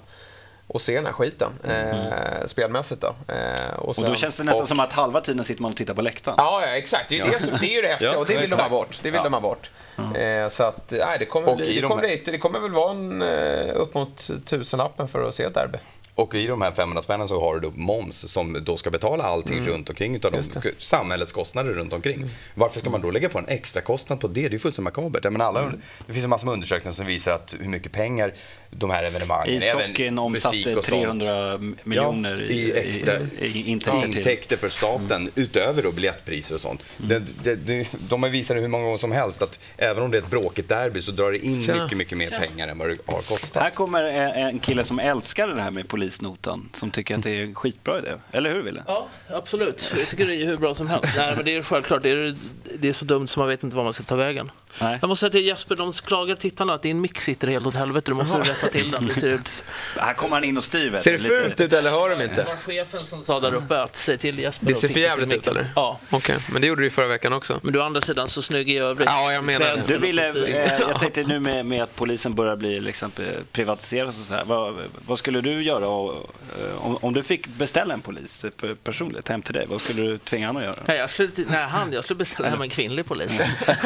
och 0.74 0.80
se 0.82 0.94
den 0.94 1.06
här 1.06 1.12
skiten 1.12 1.52
eh, 1.64 2.46
spelmässigt. 2.46 3.00
Då. 3.00 3.14
Eh, 3.34 3.74
och, 3.78 3.88
Och 3.88 3.94
sen- 3.94 4.04
då 4.04 4.14
känns 4.14 4.36
det 4.36 4.44
nästan 4.44 4.62
och- 4.62 4.68
som 4.68 4.80
att 4.80 4.92
halva 4.92 5.20
tiden 5.20 5.44
sitter 5.44 5.62
man 5.62 5.70
och 5.70 5.76
tittar 5.76 5.94
på 5.94 6.02
läktaren. 6.02 6.34
Ja, 6.38 6.60
ja 6.62 6.68
exakt. 6.68 7.08
Det 7.08 7.20
är, 7.20 7.24
ju 7.24 7.30
det, 7.30 7.58
det 7.60 7.66
är 7.66 7.76
ju 7.76 7.82
det 7.82 7.88
häftiga 7.92 8.12
Ja, 8.12 8.18
och 8.18 8.26
det 8.26 8.36
vill 8.36 8.50
de 8.50 8.56
ha 8.56 8.68
bort. 8.68 8.98
Det 9.02 9.10
vill 9.10 9.18
Ja. 9.18 9.22
de 9.24 9.32
ha 9.32 9.40
bort. 9.40 9.70
Eh, 10.16 10.48
så 10.48 10.62
att, 10.64 10.90
nej, 10.90 11.16
det 11.18 11.26
kommer, 11.26 11.48
Och 11.50 11.56
bli, 11.56 11.74
det, 11.74 11.80
de 11.80 11.88
kommer, 11.88 12.02
här- 12.02 12.08
bli, 12.24 12.32
det 12.32 12.38
kommer 12.38 12.60
väl 12.60 12.70
vara 12.72 12.90
en, 12.90 13.22
eh, 13.22 13.74
upp 13.76 13.94
mot 13.94 14.30
tusenlappen 14.44 15.08
för 15.08 15.28
att 15.28 15.34
se 15.34 15.42
ett 15.44 15.54
derby. 15.54 15.78
Och 16.14 16.34
i 16.34 16.46
de 16.46 16.62
här 16.62 16.72
500 16.72 17.02
spännen 17.02 17.28
så 17.28 17.40
har 17.40 17.54
du 17.54 17.60
då 17.60 17.70
moms 17.74 18.32
som 18.32 18.58
då 18.64 18.76
ska 18.76 18.90
betala 18.90 19.24
allting 19.24 19.66
runt 19.66 19.88
omkring 19.88 20.14
utav 20.14 20.32
de, 20.32 20.42
samhällets 20.78 21.32
kostnader 21.32 21.72
runt 21.72 21.92
omkring. 21.92 22.30
Varför 22.54 22.80
ska 22.80 22.90
man 22.90 23.00
då 23.00 23.10
lägga 23.10 23.28
på 23.28 23.38
en 23.38 23.48
extra 23.48 23.82
kostnad 23.82 24.20
på 24.20 24.28
det? 24.28 24.34
Det 24.34 24.46
är 24.46 24.50
ju 24.50 24.58
fullständigt 24.58 24.96
makabert. 24.96 25.24
Jag 25.24 25.32
menar, 25.32 25.44
alla, 25.44 25.72
Det 26.06 26.12
finns 26.12 26.24
en 26.24 26.30
massa 26.30 26.50
undersökningar 26.50 26.92
som 26.92 27.06
visar 27.06 27.32
att 27.32 27.54
hur 27.60 27.68
mycket 27.68 27.92
pengar 27.92 28.34
de 28.70 28.90
här 28.90 29.04
evenemangen, 29.04 29.62
Ishockeyn 29.62 30.18
omsatte 30.18 30.82
300 30.82 31.58
miljoner 31.84 32.42
i, 32.42 32.54
i 32.54 32.72
extra 32.72 33.20
i, 33.20 33.26
i 33.44 33.70
intäkter 33.70 34.06
intäkter 34.06 34.56
för 34.56 34.68
staten 34.68 35.30
utöver 35.34 35.82
då 35.82 35.92
biljettpriser 35.92 36.54
och 36.54 36.60
sånt. 36.60 36.82
Det, 36.96 37.22
det, 37.42 37.54
det, 37.54 37.88
de 38.08 38.22
har 38.22 38.30
visat 38.30 38.56
hur 38.56 38.68
många 38.68 38.84
gånger 38.84 38.96
som 38.96 39.12
helst 39.12 39.42
att 39.42 39.58
även 39.76 40.02
om 40.02 40.10
det 40.10 40.18
är 40.18 40.22
ett 40.22 40.30
bråkigt 40.30 40.68
derby 40.68 41.02
så 41.02 41.10
drar 41.10 41.32
det 41.32 41.46
in 41.46 41.62
Tjena. 41.62 41.82
mycket, 41.82 41.98
mycket 41.98 42.18
mer 42.18 42.30
pengar 42.30 42.68
än 42.68 42.78
vad 42.78 42.88
det 42.88 42.96
har 43.06 43.22
kostat. 43.22 43.62
Här 43.62 43.70
kommer 43.70 44.04
en 44.04 44.50
en 44.50 44.58
kille 44.58 44.84
som 44.84 44.98
älskar 44.98 45.48
det 45.48 45.62
här 45.62 45.70
med 45.70 45.88
polisnotan, 46.10 46.68
som 46.72 46.90
tycker 46.90 47.14
att 47.14 47.22
det 47.22 47.30
är 47.30 47.42
en 47.42 47.54
skitbra 47.54 47.98
idé. 47.98 48.12
Eller 48.32 48.50
hur, 48.54 48.62
Wille? 48.62 48.82
Ja, 48.86 49.08
absolut. 49.34 49.92
Jag 49.98 50.08
tycker 50.08 50.26
det 50.26 50.34
är 50.36 50.46
hur 50.46 50.56
bra 50.56 50.74
som 50.74 50.88
helst. 50.88 51.12
Nej, 51.16 51.36
men 51.36 51.44
det 51.44 51.56
är 51.56 51.62
självklart. 51.62 52.02
Det 52.02 52.10
är, 52.10 52.36
det 52.78 52.88
är 52.88 52.92
så 52.92 53.04
dumt 53.04 53.28
så 53.28 53.40
man 53.40 53.48
vet 53.48 53.62
inte 53.64 53.76
var 53.76 53.84
man 53.84 53.92
ska 53.92 54.02
ta 54.02 54.16
vägen. 54.16 54.50
Nej. 54.80 54.98
Jag 55.00 55.08
måste 55.08 55.20
säga 55.20 55.30
till 55.30 55.46
Jesper, 55.46 55.76
de 55.76 55.92
klagar 55.92 56.34
tittarna 56.36 56.74
att 56.74 56.82
din 56.82 57.00
mick 57.00 57.20
sitter 57.20 57.48
helt 57.48 57.66
åt 57.66 57.74
helvete. 57.74 58.10
Du 58.10 58.14
måste 58.14 58.38
rätta 58.38 58.66
till 58.66 58.90
den. 58.90 59.06
Det 59.06 59.14
ser 59.14 59.28
ut... 59.28 59.64
Här 59.96 60.14
kommer 60.14 60.36
han 60.36 60.44
in 60.44 60.56
och 60.56 60.64
styr. 60.64 61.00
Ser 61.00 61.12
det 61.12 61.18
lite- 61.18 61.42
fult 61.42 61.60
ut 61.60 61.72
eller 61.72 61.90
hör 61.90 62.10
de 62.10 62.18
Det 62.18 62.24
inte? 62.24 62.44
var 62.44 62.56
chefen 62.56 63.04
som 63.04 63.22
sa 63.22 63.40
där 63.40 63.54
uppe 63.54 63.82
att 63.82 63.96
säg 63.96 64.18
till 64.18 64.38
Jesper 64.38 64.66
Det 64.66 64.74
ser 64.74 64.88
för 64.88 65.00
jävligt 65.00 65.32
ut, 65.32 65.48
eller? 65.48 65.72
Ja, 65.76 65.98
Okej, 66.10 66.36
men 66.52 66.60
det 66.60 66.66
gjorde 66.68 66.80
du 66.80 66.84
ju 66.86 66.90
förra 66.90 67.06
veckan 67.06 67.32
också. 67.32 67.60
men 67.62 67.72
du 67.72 67.78
är 67.78 67.82
å 67.82 67.86
andra 67.86 68.00
sidan 68.00 68.28
så 68.28 68.42
snygg 68.42 68.70
i 68.70 68.78
övrigt. 68.78 69.08
Ja, 69.08 69.32
jag 69.32 69.44
menar 69.44 69.76
det. 69.76 69.82
Du 69.88 69.98
ville, 69.98 70.28
eh, 70.46 70.80
jag 70.80 71.00
tänkte 71.00 71.22
nu 71.22 71.40
med, 71.40 71.66
med 71.66 71.82
att 71.82 71.96
polisen 71.96 72.34
börjar 72.34 72.56
bli 72.56 72.80
liksom, 72.80 73.10
eh, 73.18 73.24
privatiserad 73.52 74.08
och 74.08 74.14
så 74.14 74.34
här. 74.34 74.44
Vad, 74.44 74.74
vad 75.06 75.18
skulle 75.18 75.40
du 75.40 75.62
göra 75.62 75.86
och, 75.90 76.14
eh, 76.60 76.86
om, 76.86 76.96
om 77.00 77.14
du 77.14 77.22
fick 77.22 77.46
beställa 77.46 77.94
en 77.94 78.00
polis 78.00 78.44
personligt 78.84 79.28
hem 79.28 79.42
till 79.42 79.54
dig? 79.54 79.66
Vad 79.68 79.80
skulle 79.80 80.02
du 80.02 80.18
tvinga 80.18 80.46
honom 80.46 80.62
att 80.62 80.66
göra? 80.66 80.76
Nej, 80.86 80.96
jag 80.96 81.10
skulle, 81.10 81.30
nej, 81.36 81.62
han, 81.66 81.92
jag 81.92 82.04
skulle 82.04 82.18
beställa 82.18 82.48
hem 82.48 82.62
en 82.62 82.70
kvinnlig 82.70 83.06
polis. 83.06 83.42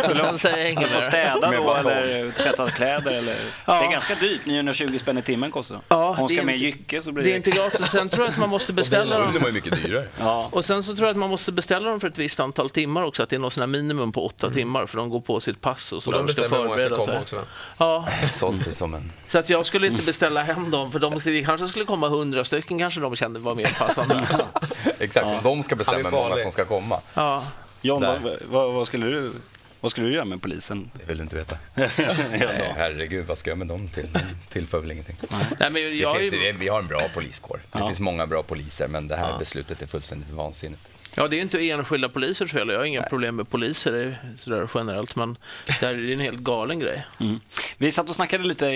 Och 0.08 0.16
sen 0.16 0.38
säger 0.38 0.58
jag 0.58 0.70
inget 0.72 0.92
mer. 0.94 1.00
städa 1.00 1.50
då 1.50 1.74
eller 1.74 2.30
tvätta 2.30 2.70
kläder? 2.70 3.12
Eller? 3.12 3.36
Ja. 3.66 3.80
Det 3.80 3.86
är 3.86 3.90
ganska 3.90 4.14
dyrt, 4.14 4.46
920 4.46 4.98
spänn 4.98 5.18
i 5.18 5.22
timmen 5.22 5.50
kostar 5.50 5.80
Ja, 5.88 6.03
Om 6.14 6.20
hon 6.20 6.28
ska 6.28 6.42
med 6.42 6.54
inte- 6.54 6.64
jycke 6.66 7.02
så 7.02 7.12
blir 7.12 7.24
Det 7.24 7.30
det, 7.30 7.34
är 7.34 7.36
inte 7.36 7.50
gratis. 7.50 7.86
Sen 7.90 8.08
tror 8.08 8.24
jag 8.24 8.32
att 8.32 8.38
man 8.38 8.48
måste 8.48 8.72
beställa 8.82 9.18
De 9.18 9.24
dem. 9.32 9.42
var 9.42 9.48
ju 9.48 9.52
mycket 9.54 9.82
dyrare. 9.82 10.08
Ja. 10.18 10.48
Och 10.52 10.64
sen 10.64 10.82
så 10.82 10.94
tror 10.94 11.06
jag 11.06 11.10
att 11.10 11.16
man 11.18 11.30
måste 11.30 11.52
beställa 11.52 11.90
dem 11.90 12.00
för 12.00 12.08
ett 12.08 12.18
visst 12.18 12.40
antal 12.40 12.70
timmar 12.70 13.02
också. 13.04 13.22
Att 13.22 13.28
det 13.30 13.36
är 13.36 13.40
något 13.40 13.52
sån 13.52 13.60
här 13.62 13.66
minimum 13.68 14.12
på 14.12 14.26
åtta 14.26 14.50
timmar 14.50 14.86
för 14.86 14.96
de 14.98 15.10
går 15.10 15.20
på 15.20 15.40
sitt 15.40 15.60
pass 15.60 15.92
och 15.92 16.02
så 16.02 16.10
Och 16.10 16.16
de 16.16 16.26
där 16.26 16.32
ska 16.32 16.42
bestämmer 16.42 16.62
hur 16.62 16.68
många 16.68 16.78
som 16.78 16.88
förbereda 16.88 17.06
kommer 17.06 17.26
sig. 17.26 17.38
också. 17.38 17.48
Ja, 17.78 18.08
sig 18.64 18.74
som 18.74 18.94
en... 18.94 19.12
så 19.28 19.38
att 19.38 19.50
jag 19.50 19.66
skulle 19.66 19.86
inte 19.86 20.02
beställa 20.04 20.42
hem 20.42 20.70
dem 20.70 20.92
för 20.92 20.98
de 20.98 21.20
kanske 21.44 21.68
skulle 21.68 21.84
komma 21.84 22.08
hundra 22.08 22.44
stycken 22.44 22.78
kanske 22.78 23.00
de 23.00 23.16
kände 23.16 23.40
var 23.40 23.54
mer 23.54 23.76
passande. 23.78 24.26
Exakt, 24.98 25.42
de 25.44 25.62
ska 25.62 25.76
bestämma 25.76 25.98
hur 26.10 26.10
många 26.10 26.36
som 26.36 26.50
ska 26.52 26.64
komma. 26.64 27.00
Ja. 27.14 27.44
John, 27.80 28.00
vad, 28.02 28.22
vad, 28.50 28.72
vad, 28.74 28.86
skulle 28.86 29.06
du, 29.06 29.32
vad 29.84 29.90
skulle 29.90 30.06
du 30.06 30.14
göra 30.14 30.24
med 30.24 30.42
polisen? 30.42 30.90
Det 30.98 31.04
vill 31.04 31.16
du 31.16 31.22
inte 31.22 31.36
veta. 31.36 31.58
Nej, 31.74 31.90
herregud, 32.76 33.26
vad 33.26 33.38
ska 33.38 33.50
jag 33.50 33.58
med 33.58 33.66
dem 33.66 33.88
till? 33.88 34.06
De 34.12 34.20
tillför 34.48 34.80
väl 34.80 34.90
ingenting. 34.90 35.16
Nej, 35.30 35.46
men 35.58 35.72
Det 35.74 35.80
jag 35.80 36.16
är 36.16 36.20
finns, 36.20 36.34
ju... 36.34 36.38
det, 36.40 36.52
vi 36.52 36.68
har 36.68 36.78
en 36.78 36.86
bra 36.86 37.08
poliskår. 37.14 37.60
Det 37.72 37.78
Ja. 37.78 37.86
finns 37.88 38.00
många 38.00 38.26
bra 38.26 38.42
poliser, 38.42 38.88
men 38.88 39.08
det 39.08 39.16
här 39.16 39.38
beslutet 39.38 39.82
är 39.82 39.86
fullständigt 39.86 40.30
vansinnigt. 40.30 40.80
Ja, 41.16 41.28
det 41.28 41.38
är 41.38 41.42
inte 41.42 41.70
enskilda 41.70 42.08
polisers 42.08 42.52
fel. 42.52 42.68
Jag 42.68 42.78
har 42.78 42.84
inga 42.84 43.02
problem 43.02 43.36
med 43.36 43.50
poliser 43.50 44.18
sådär 44.38 44.70
generellt, 44.74 45.16
men 45.16 45.38
det 45.66 45.86
här 45.86 45.94
är 45.94 46.12
en 46.12 46.20
helt 46.20 46.38
galen 46.38 46.78
grej. 46.78 47.06
Mm. 47.20 47.40
Vi 47.78 47.92
satt 47.92 48.08
och 48.08 48.14
snackade 48.14 48.44
lite 48.44 48.66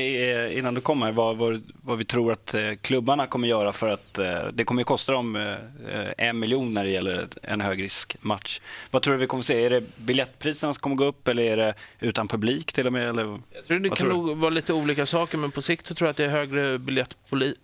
innan 0.52 0.74
du 0.74 0.80
kom 0.80 1.02
här 1.02 1.12
vad, 1.12 1.36
vad, 1.36 1.62
vad 1.82 1.98
vi 1.98 2.04
tror 2.04 2.32
att 2.32 2.54
eh, 2.54 2.72
klubbarna 2.80 3.26
kommer 3.26 3.48
göra 3.48 3.72
för 3.72 3.92
att 3.92 4.18
eh, 4.18 4.46
det 4.52 4.64
kommer 4.64 4.82
att 4.82 4.86
kosta 4.86 5.12
dem 5.12 5.36
eh, 5.36 6.08
en 6.18 6.38
miljon 6.38 6.74
när 6.74 6.84
det 6.84 6.90
gäller 6.90 7.28
en 7.42 7.60
högriskmatch. 7.60 8.60
Vad 8.90 9.02
tror 9.02 9.14
du 9.14 9.20
vi 9.20 9.26
kommer 9.26 9.40
att 9.40 9.46
se? 9.46 9.64
Är 9.64 9.70
det 9.70 10.06
biljettpriserna 10.06 10.74
som 10.74 10.80
kommer 10.80 10.96
gå 10.96 11.04
upp 11.04 11.28
eller 11.28 11.42
är 11.42 11.56
det 11.56 11.74
utan 12.00 12.28
publik 12.28 12.72
till 12.72 12.86
och 12.86 12.92
med? 12.92 13.08
Eller? 13.08 13.40
Jag 13.52 13.66
tror 13.66 13.78
det 13.78 13.90
kan 13.90 14.08
nog 14.08 14.36
vara 14.36 14.50
lite 14.50 14.72
olika 14.72 15.06
saker, 15.06 15.38
men 15.38 15.50
på 15.50 15.62
sikt 15.62 15.96
tror 15.96 16.06
jag 16.06 16.10
att 16.10 16.16
det 16.16 16.24
är 16.24 16.28
högre 16.28 16.78
biljettpoli 16.78 17.54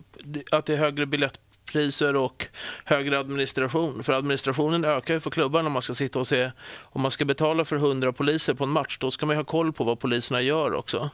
att 0.50 0.66
det 0.66 0.72
är 0.72 0.76
högre 0.76 1.06
biljett 1.06 1.40
priser 1.74 2.16
och 2.16 2.46
högre 2.84 3.18
administration. 3.18 4.04
För 4.04 4.12
administrationen 4.12 4.84
ökar 4.84 5.14
ju 5.14 5.20
för 5.20 5.30
klubbarna 5.30 5.66
om 5.66 5.72
man 5.72 5.82
ska 5.82 5.94
sitta 5.94 6.18
och 6.18 6.26
se. 6.26 6.50
Om 6.82 7.02
man 7.02 7.10
ska 7.10 7.24
betala 7.24 7.64
för 7.64 7.76
100 7.76 8.12
poliser 8.12 8.54
på 8.54 8.64
en 8.64 8.70
match, 8.70 8.98
då 9.00 9.10
ska 9.10 9.26
man 9.26 9.36
ha 9.36 9.44
koll 9.44 9.72
på 9.72 9.84
vad 9.84 10.00
poliserna 10.00 10.40
gör 10.40 10.74
också. 10.74 11.10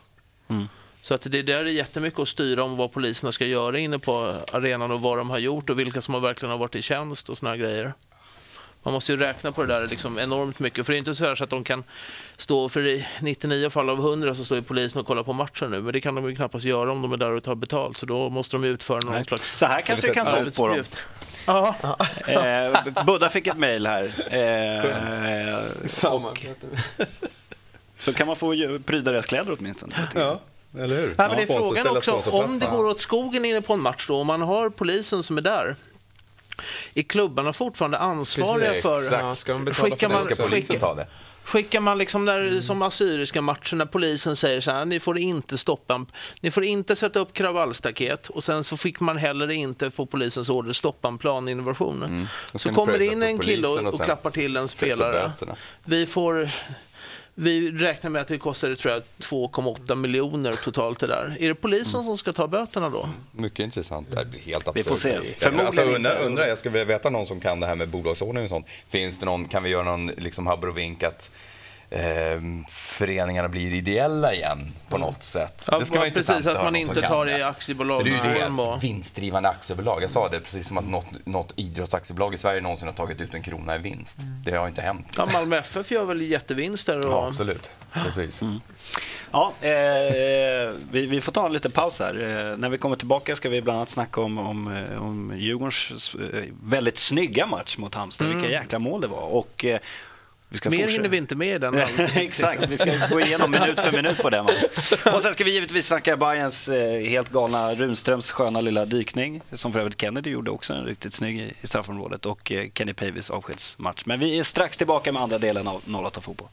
Mm. 0.49 0.69
Så 1.03 1.15
att 1.15 1.23
det 1.23 1.43
där 1.43 1.65
är 1.65 1.65
jättemycket 1.65 2.21
att 2.21 2.29
styra 2.29 2.65
om 2.65 2.77
vad 2.77 2.93
poliserna 2.93 3.33
ska 3.33 3.47
göra 3.47 3.79
inne 3.79 3.99
på 3.99 4.35
arenan 4.53 4.93
och 4.93 5.01
vad 5.01 5.19
de 5.19 5.31
har 5.31 5.39
gjort 5.39 5.71
och 5.71 5.79
vilka 5.79 6.03
som 6.03 6.15
har 6.15 6.21
verkligen 6.21 6.51
har 6.51 6.59
varit 6.59 6.75
i 6.75 6.83
tjänst 6.83 7.29
och 7.29 7.39
såna 7.39 7.57
grejer. 7.57 7.93
Man 8.83 8.95
måste 8.95 9.13
ju 9.13 9.19
räkna 9.19 9.53
på 9.53 9.63
det 9.63 9.75
där 9.75 9.87
liksom 9.87 10.19
enormt 10.19 10.59
mycket. 10.59 10.87
För 10.87 10.93
det 10.93 10.97
är 10.97 10.99
inte 10.99 11.15
så, 11.15 11.37
så 11.37 11.45
att 11.45 11.51
de 11.51 11.65
kan 11.65 11.85
stå 12.37 12.69
för 12.69 12.87
i 12.87 13.07
99 13.21 13.71
fall 13.71 13.91
av 13.91 13.99
100 13.99 14.35
så 14.35 14.45
står 14.45 14.59
ju 14.59 14.63
polisen 14.63 15.01
och 15.01 15.07
kollar 15.07 15.23
på 15.23 15.33
matchen 15.33 15.71
nu. 15.71 15.83
Men 15.83 15.93
det 15.93 16.01
kan 16.01 16.15
de 16.15 16.29
ju 16.29 16.37
knappast 16.37 16.65
göra 16.65 16.93
om 16.93 17.03
de 17.03 17.13
är 17.13 17.17
där 17.17 17.31
och 17.31 17.45
tar 17.45 17.55
betalt. 17.55 17.99
Så 17.99 18.07
då 18.07 18.29
måste 18.29 18.57
de 18.57 18.65
utföra 18.65 18.99
någon 18.99 19.15
Nej. 19.15 19.25
slags... 19.25 19.59
Så 19.59 19.67
här 19.67 19.81
kanske 19.81 20.07
det 20.07 20.15
kan 20.15 20.27
se 20.27 20.39
ut 20.39 20.57
på 20.57 20.69
dem. 20.69 20.85
Ja. 21.47 21.75
Eh, 22.27 23.05
Budda 23.07 23.29
fick 23.29 23.47
ett 23.47 23.57
mejl 23.57 23.87
här. 23.87 24.05
Eh, 24.31 26.13
och, 26.13 26.39
så 27.99 28.13
kan 28.13 28.27
man 28.27 28.37
få 28.37 28.55
pryda 28.87 29.13
deras 29.13 29.27
kläder 29.27 29.57
åtminstone. 29.59 30.09
Ja. 30.15 30.41
Eller 30.79 30.97
hur? 30.97 31.15
Ja, 31.19 31.29
men 31.29 31.37
det 31.37 31.43
är 31.43 31.47
frågan 31.47 31.97
också, 31.97 32.31
om 32.31 32.59
det 32.59 32.67
går 32.67 32.87
åt 32.87 33.01
skogen 33.01 33.45
inne 33.45 33.61
på 33.61 33.73
en 33.73 33.81
match 33.81 34.07
då, 34.09 34.21
om 34.21 34.27
man 34.27 34.43
har 34.43 34.71
polisen 34.71 35.23
som 35.23 35.39
är 35.39 35.43
där, 35.43 35.77
är 36.95 37.03
klubbarna 37.03 37.53
fortfarande 37.53 37.99
ansvariga 37.99 38.69
Precis, 38.69 38.83
för... 38.83 39.03
Exakt. 39.03 39.39
Ska 39.39 39.53
de 39.53 39.65
betala 39.65 39.91
skickar 39.91 40.09
för 40.09 40.29
det? 40.29 40.35
Ska 40.35 40.45
polisen 40.45 40.79
ta 40.79 40.95
det? 40.95 41.07
Skickar 41.45 41.81
man 41.81 41.99
liksom 41.99 42.25
där, 42.25 42.41
mm. 42.41 42.63
som 42.63 42.83
assyriska 42.83 43.43
matcher 43.43 43.77
när 43.77 43.87
polisen 43.87 44.37
säger 44.37 44.61
så 44.61 44.71
här, 44.71 44.85
ni 44.85 45.01
får 45.01 45.19
inte 45.19 45.59
stoppa, 45.59 46.07
ni 46.41 46.51
får 46.51 46.65
inte 46.65 46.97
sätta 46.97 47.19
upp 47.21 47.33
kravallstaket 47.33 48.29
och 48.29 48.45
sen 48.45 48.65
så 48.65 48.77
fick 48.77 49.01
man 49.01 49.17
heller 49.17 49.51
inte 49.51 49.91
på 49.91 50.07
polisens 50.07 50.49
order 50.49 50.73
stoppa 50.73 51.09
en 51.09 51.19
planinnovation. 51.19 52.03
Mm. 52.03 52.27
Så 52.55 52.75
kommer 52.75 52.99
det 52.99 53.07
in 53.07 53.23
en 53.23 53.39
kille 53.39 53.69
och, 53.69 53.95
och 53.95 54.01
klappar 54.01 54.31
till 54.31 54.57
en 54.57 54.69
spelare. 54.69 55.33
Vi 55.85 56.07
får 56.07 56.49
vi 57.35 57.71
räknar 57.71 58.11
med 58.11 58.23
att 58.23 58.29
det 58.29 58.39
kostar 58.39 58.69
2,8 58.69 59.95
miljoner 59.95 60.53
totalt 60.53 61.01
det 61.01 61.07
där. 61.07 61.37
Är 61.41 61.49
det 61.49 61.55
polisen 61.55 62.01
mm. 62.01 62.07
som 62.07 62.19
ska 62.19 62.33
ta 62.33 62.47
böterna 62.47 62.89
då? 62.89 63.09
Mycket 63.33 63.59
intressant. 63.59 64.11
Det 64.11 64.25
blir 64.25 64.41
helt 64.41 64.69
absurt. 64.69 64.87
Vi 64.87 64.89
får 64.89 64.97
se. 64.97 65.19
Förmodligen 65.39 65.67
alltså, 65.67 65.83
undrar, 65.83 66.23
undrar, 66.23 66.47
jag 66.47 66.59
skulle 66.59 66.73
vilja 66.73 66.85
veta 66.97 67.11
någon 67.11 67.27
som 67.27 67.41
kan 67.41 67.61
det 67.61 67.67
här 67.67 67.75
med 67.75 67.89
bolagsordning 67.89 68.45
och 68.45 68.51
sånt. 68.51 68.67
Finns 68.89 69.19
det 69.19 69.27
någon, 69.27 69.45
kan 69.45 69.63
vi 69.63 69.71
göra 69.71 69.85
någon 69.85 70.07
liksom 70.07 70.49
abrovink 70.49 71.03
att 71.03 71.31
eh, 71.91 72.41
föreningarna 72.69 73.49
blir 73.49 73.75
ideella 73.75 74.35
igen 74.35 74.73
på 74.89 74.97
mm. 74.97 75.07
något 75.07 75.23
sätt. 75.23 75.69
Ja, 75.71 75.79
det 75.79 75.87
ska 75.87 75.99
vara 75.99 76.11
precis, 76.11 76.47
att 76.47 76.65
man 76.65 76.77
inte 76.77 77.03
tar 77.03 77.27
det 77.27 77.39
i 77.39 77.43
aktiebolag. 77.43 78.05
det 78.05 78.11
är 78.11 78.35
ju 78.35 78.57
det, 78.57 78.79
vinstdrivande 78.81 79.49
aktiebolag. 79.49 80.03
Jag 80.03 80.11
sa 80.11 80.29
det 80.29 80.41
precis 80.41 80.69
som 80.69 80.79
att 80.79 80.89
något, 80.89 81.27
något 81.27 81.55
idrottsaktiebolag 81.57 82.35
i 82.35 82.39
Sverige 82.39 82.61
någonsin 82.61 82.89
har 82.89 82.95
tagit 82.95 83.21
ut 83.21 83.35
en 83.35 83.43
krona 83.43 83.77
i 83.77 83.79
vinst. 83.79 84.19
Mm. 84.19 84.43
Det 84.45 84.57
har 84.57 84.69
inte 84.69 84.83
hänt. 84.83 85.07
Ja, 85.17 85.27
Malmö 85.33 85.57
FF 85.57 85.91
gör 85.91 86.05
väl 86.05 86.21
jättevinster? 86.21 87.07
Och... 87.07 87.13
Ja, 87.13 87.27
absolut. 87.27 87.71
Precis. 87.93 88.43
Mm. 88.43 88.61
Ja, 89.33 89.53
eh, 89.61 90.75
vi, 90.91 91.07
vi, 91.07 91.21
får 91.21 91.33
ta 91.33 91.47
en 91.47 91.53
liten 91.53 91.71
paus 91.71 91.99
här. 91.99 92.15
Eh, 92.15 92.57
när 92.57 92.69
vi 92.69 92.79
kommer 92.79 92.97
tillbaka 92.97 93.37
ska 93.37 93.49
vi 93.49 93.63
bland 93.63 93.77
annat 93.77 93.91
snacka 93.91 94.21
om, 94.21 94.39
om, 94.39 94.77
eh, 94.77 95.03
om 95.03 95.33
Djurgårdens 95.37 96.15
eh, 96.15 96.45
väldigt 96.63 96.99
snygga 96.99 97.47
match 97.47 97.79
mot 97.79 97.95
Halmstad. 97.95 98.27
Mm. 98.27 98.41
Vilka 98.41 98.53
jäkla 98.53 98.79
mål 98.79 99.01
det 99.01 99.07
var. 99.07 99.23
Och, 99.23 99.65
eh, 99.65 99.81
Mer 100.51 100.59
fortsätta. 100.59 100.93
hinner 100.93 101.09
vi 101.09 101.17
inte 101.17 101.37
med 101.37 101.55
i 101.55 101.59
den. 101.59 101.75
Exakt, 102.15 102.69
vi 102.69 102.79
ska 102.79 102.93
gå 103.11 103.21
igenom 103.21 103.51
minut 103.51 103.81
för 103.81 103.93
minut 103.93 104.19
på 104.19 104.31
den. 104.31 104.47
Och 105.15 105.23
sen 105.23 105.33
ska 105.33 105.45
vi 105.45 105.55
givetvis 105.55 105.87
snacka 105.87 106.17
Bayerns 106.17 106.69
eh, 106.69 107.01
helt 107.01 107.29
galna 107.33 107.75
Runströms 107.75 108.31
sköna 108.31 108.61
lilla 108.61 108.87
dykning, 108.87 109.41
som 109.53 109.73
för 109.73 109.81
övrigt 109.81 110.01
Kennedy 110.01 110.31
gjorde 110.31 110.51
också, 110.51 110.73
en 110.73 110.85
riktigt 110.85 111.15
snygg 111.15 111.41
i, 111.41 111.67
straffområdet, 111.67 112.27
och 112.27 112.53
eh, 112.53 112.69
Kenny 112.75 112.93
Pavis 112.93 113.31
avskedsmatch. 113.31 114.03
Men 114.05 114.21
vi 114.21 114.39
är 114.39 114.43
strax 114.43 114.77
tillbaka 114.77 115.13
med 115.13 115.23
andra 115.23 115.39
delen 115.39 115.69
av 115.69 115.83
08 116.07 116.21
Fotboll. 116.21 116.49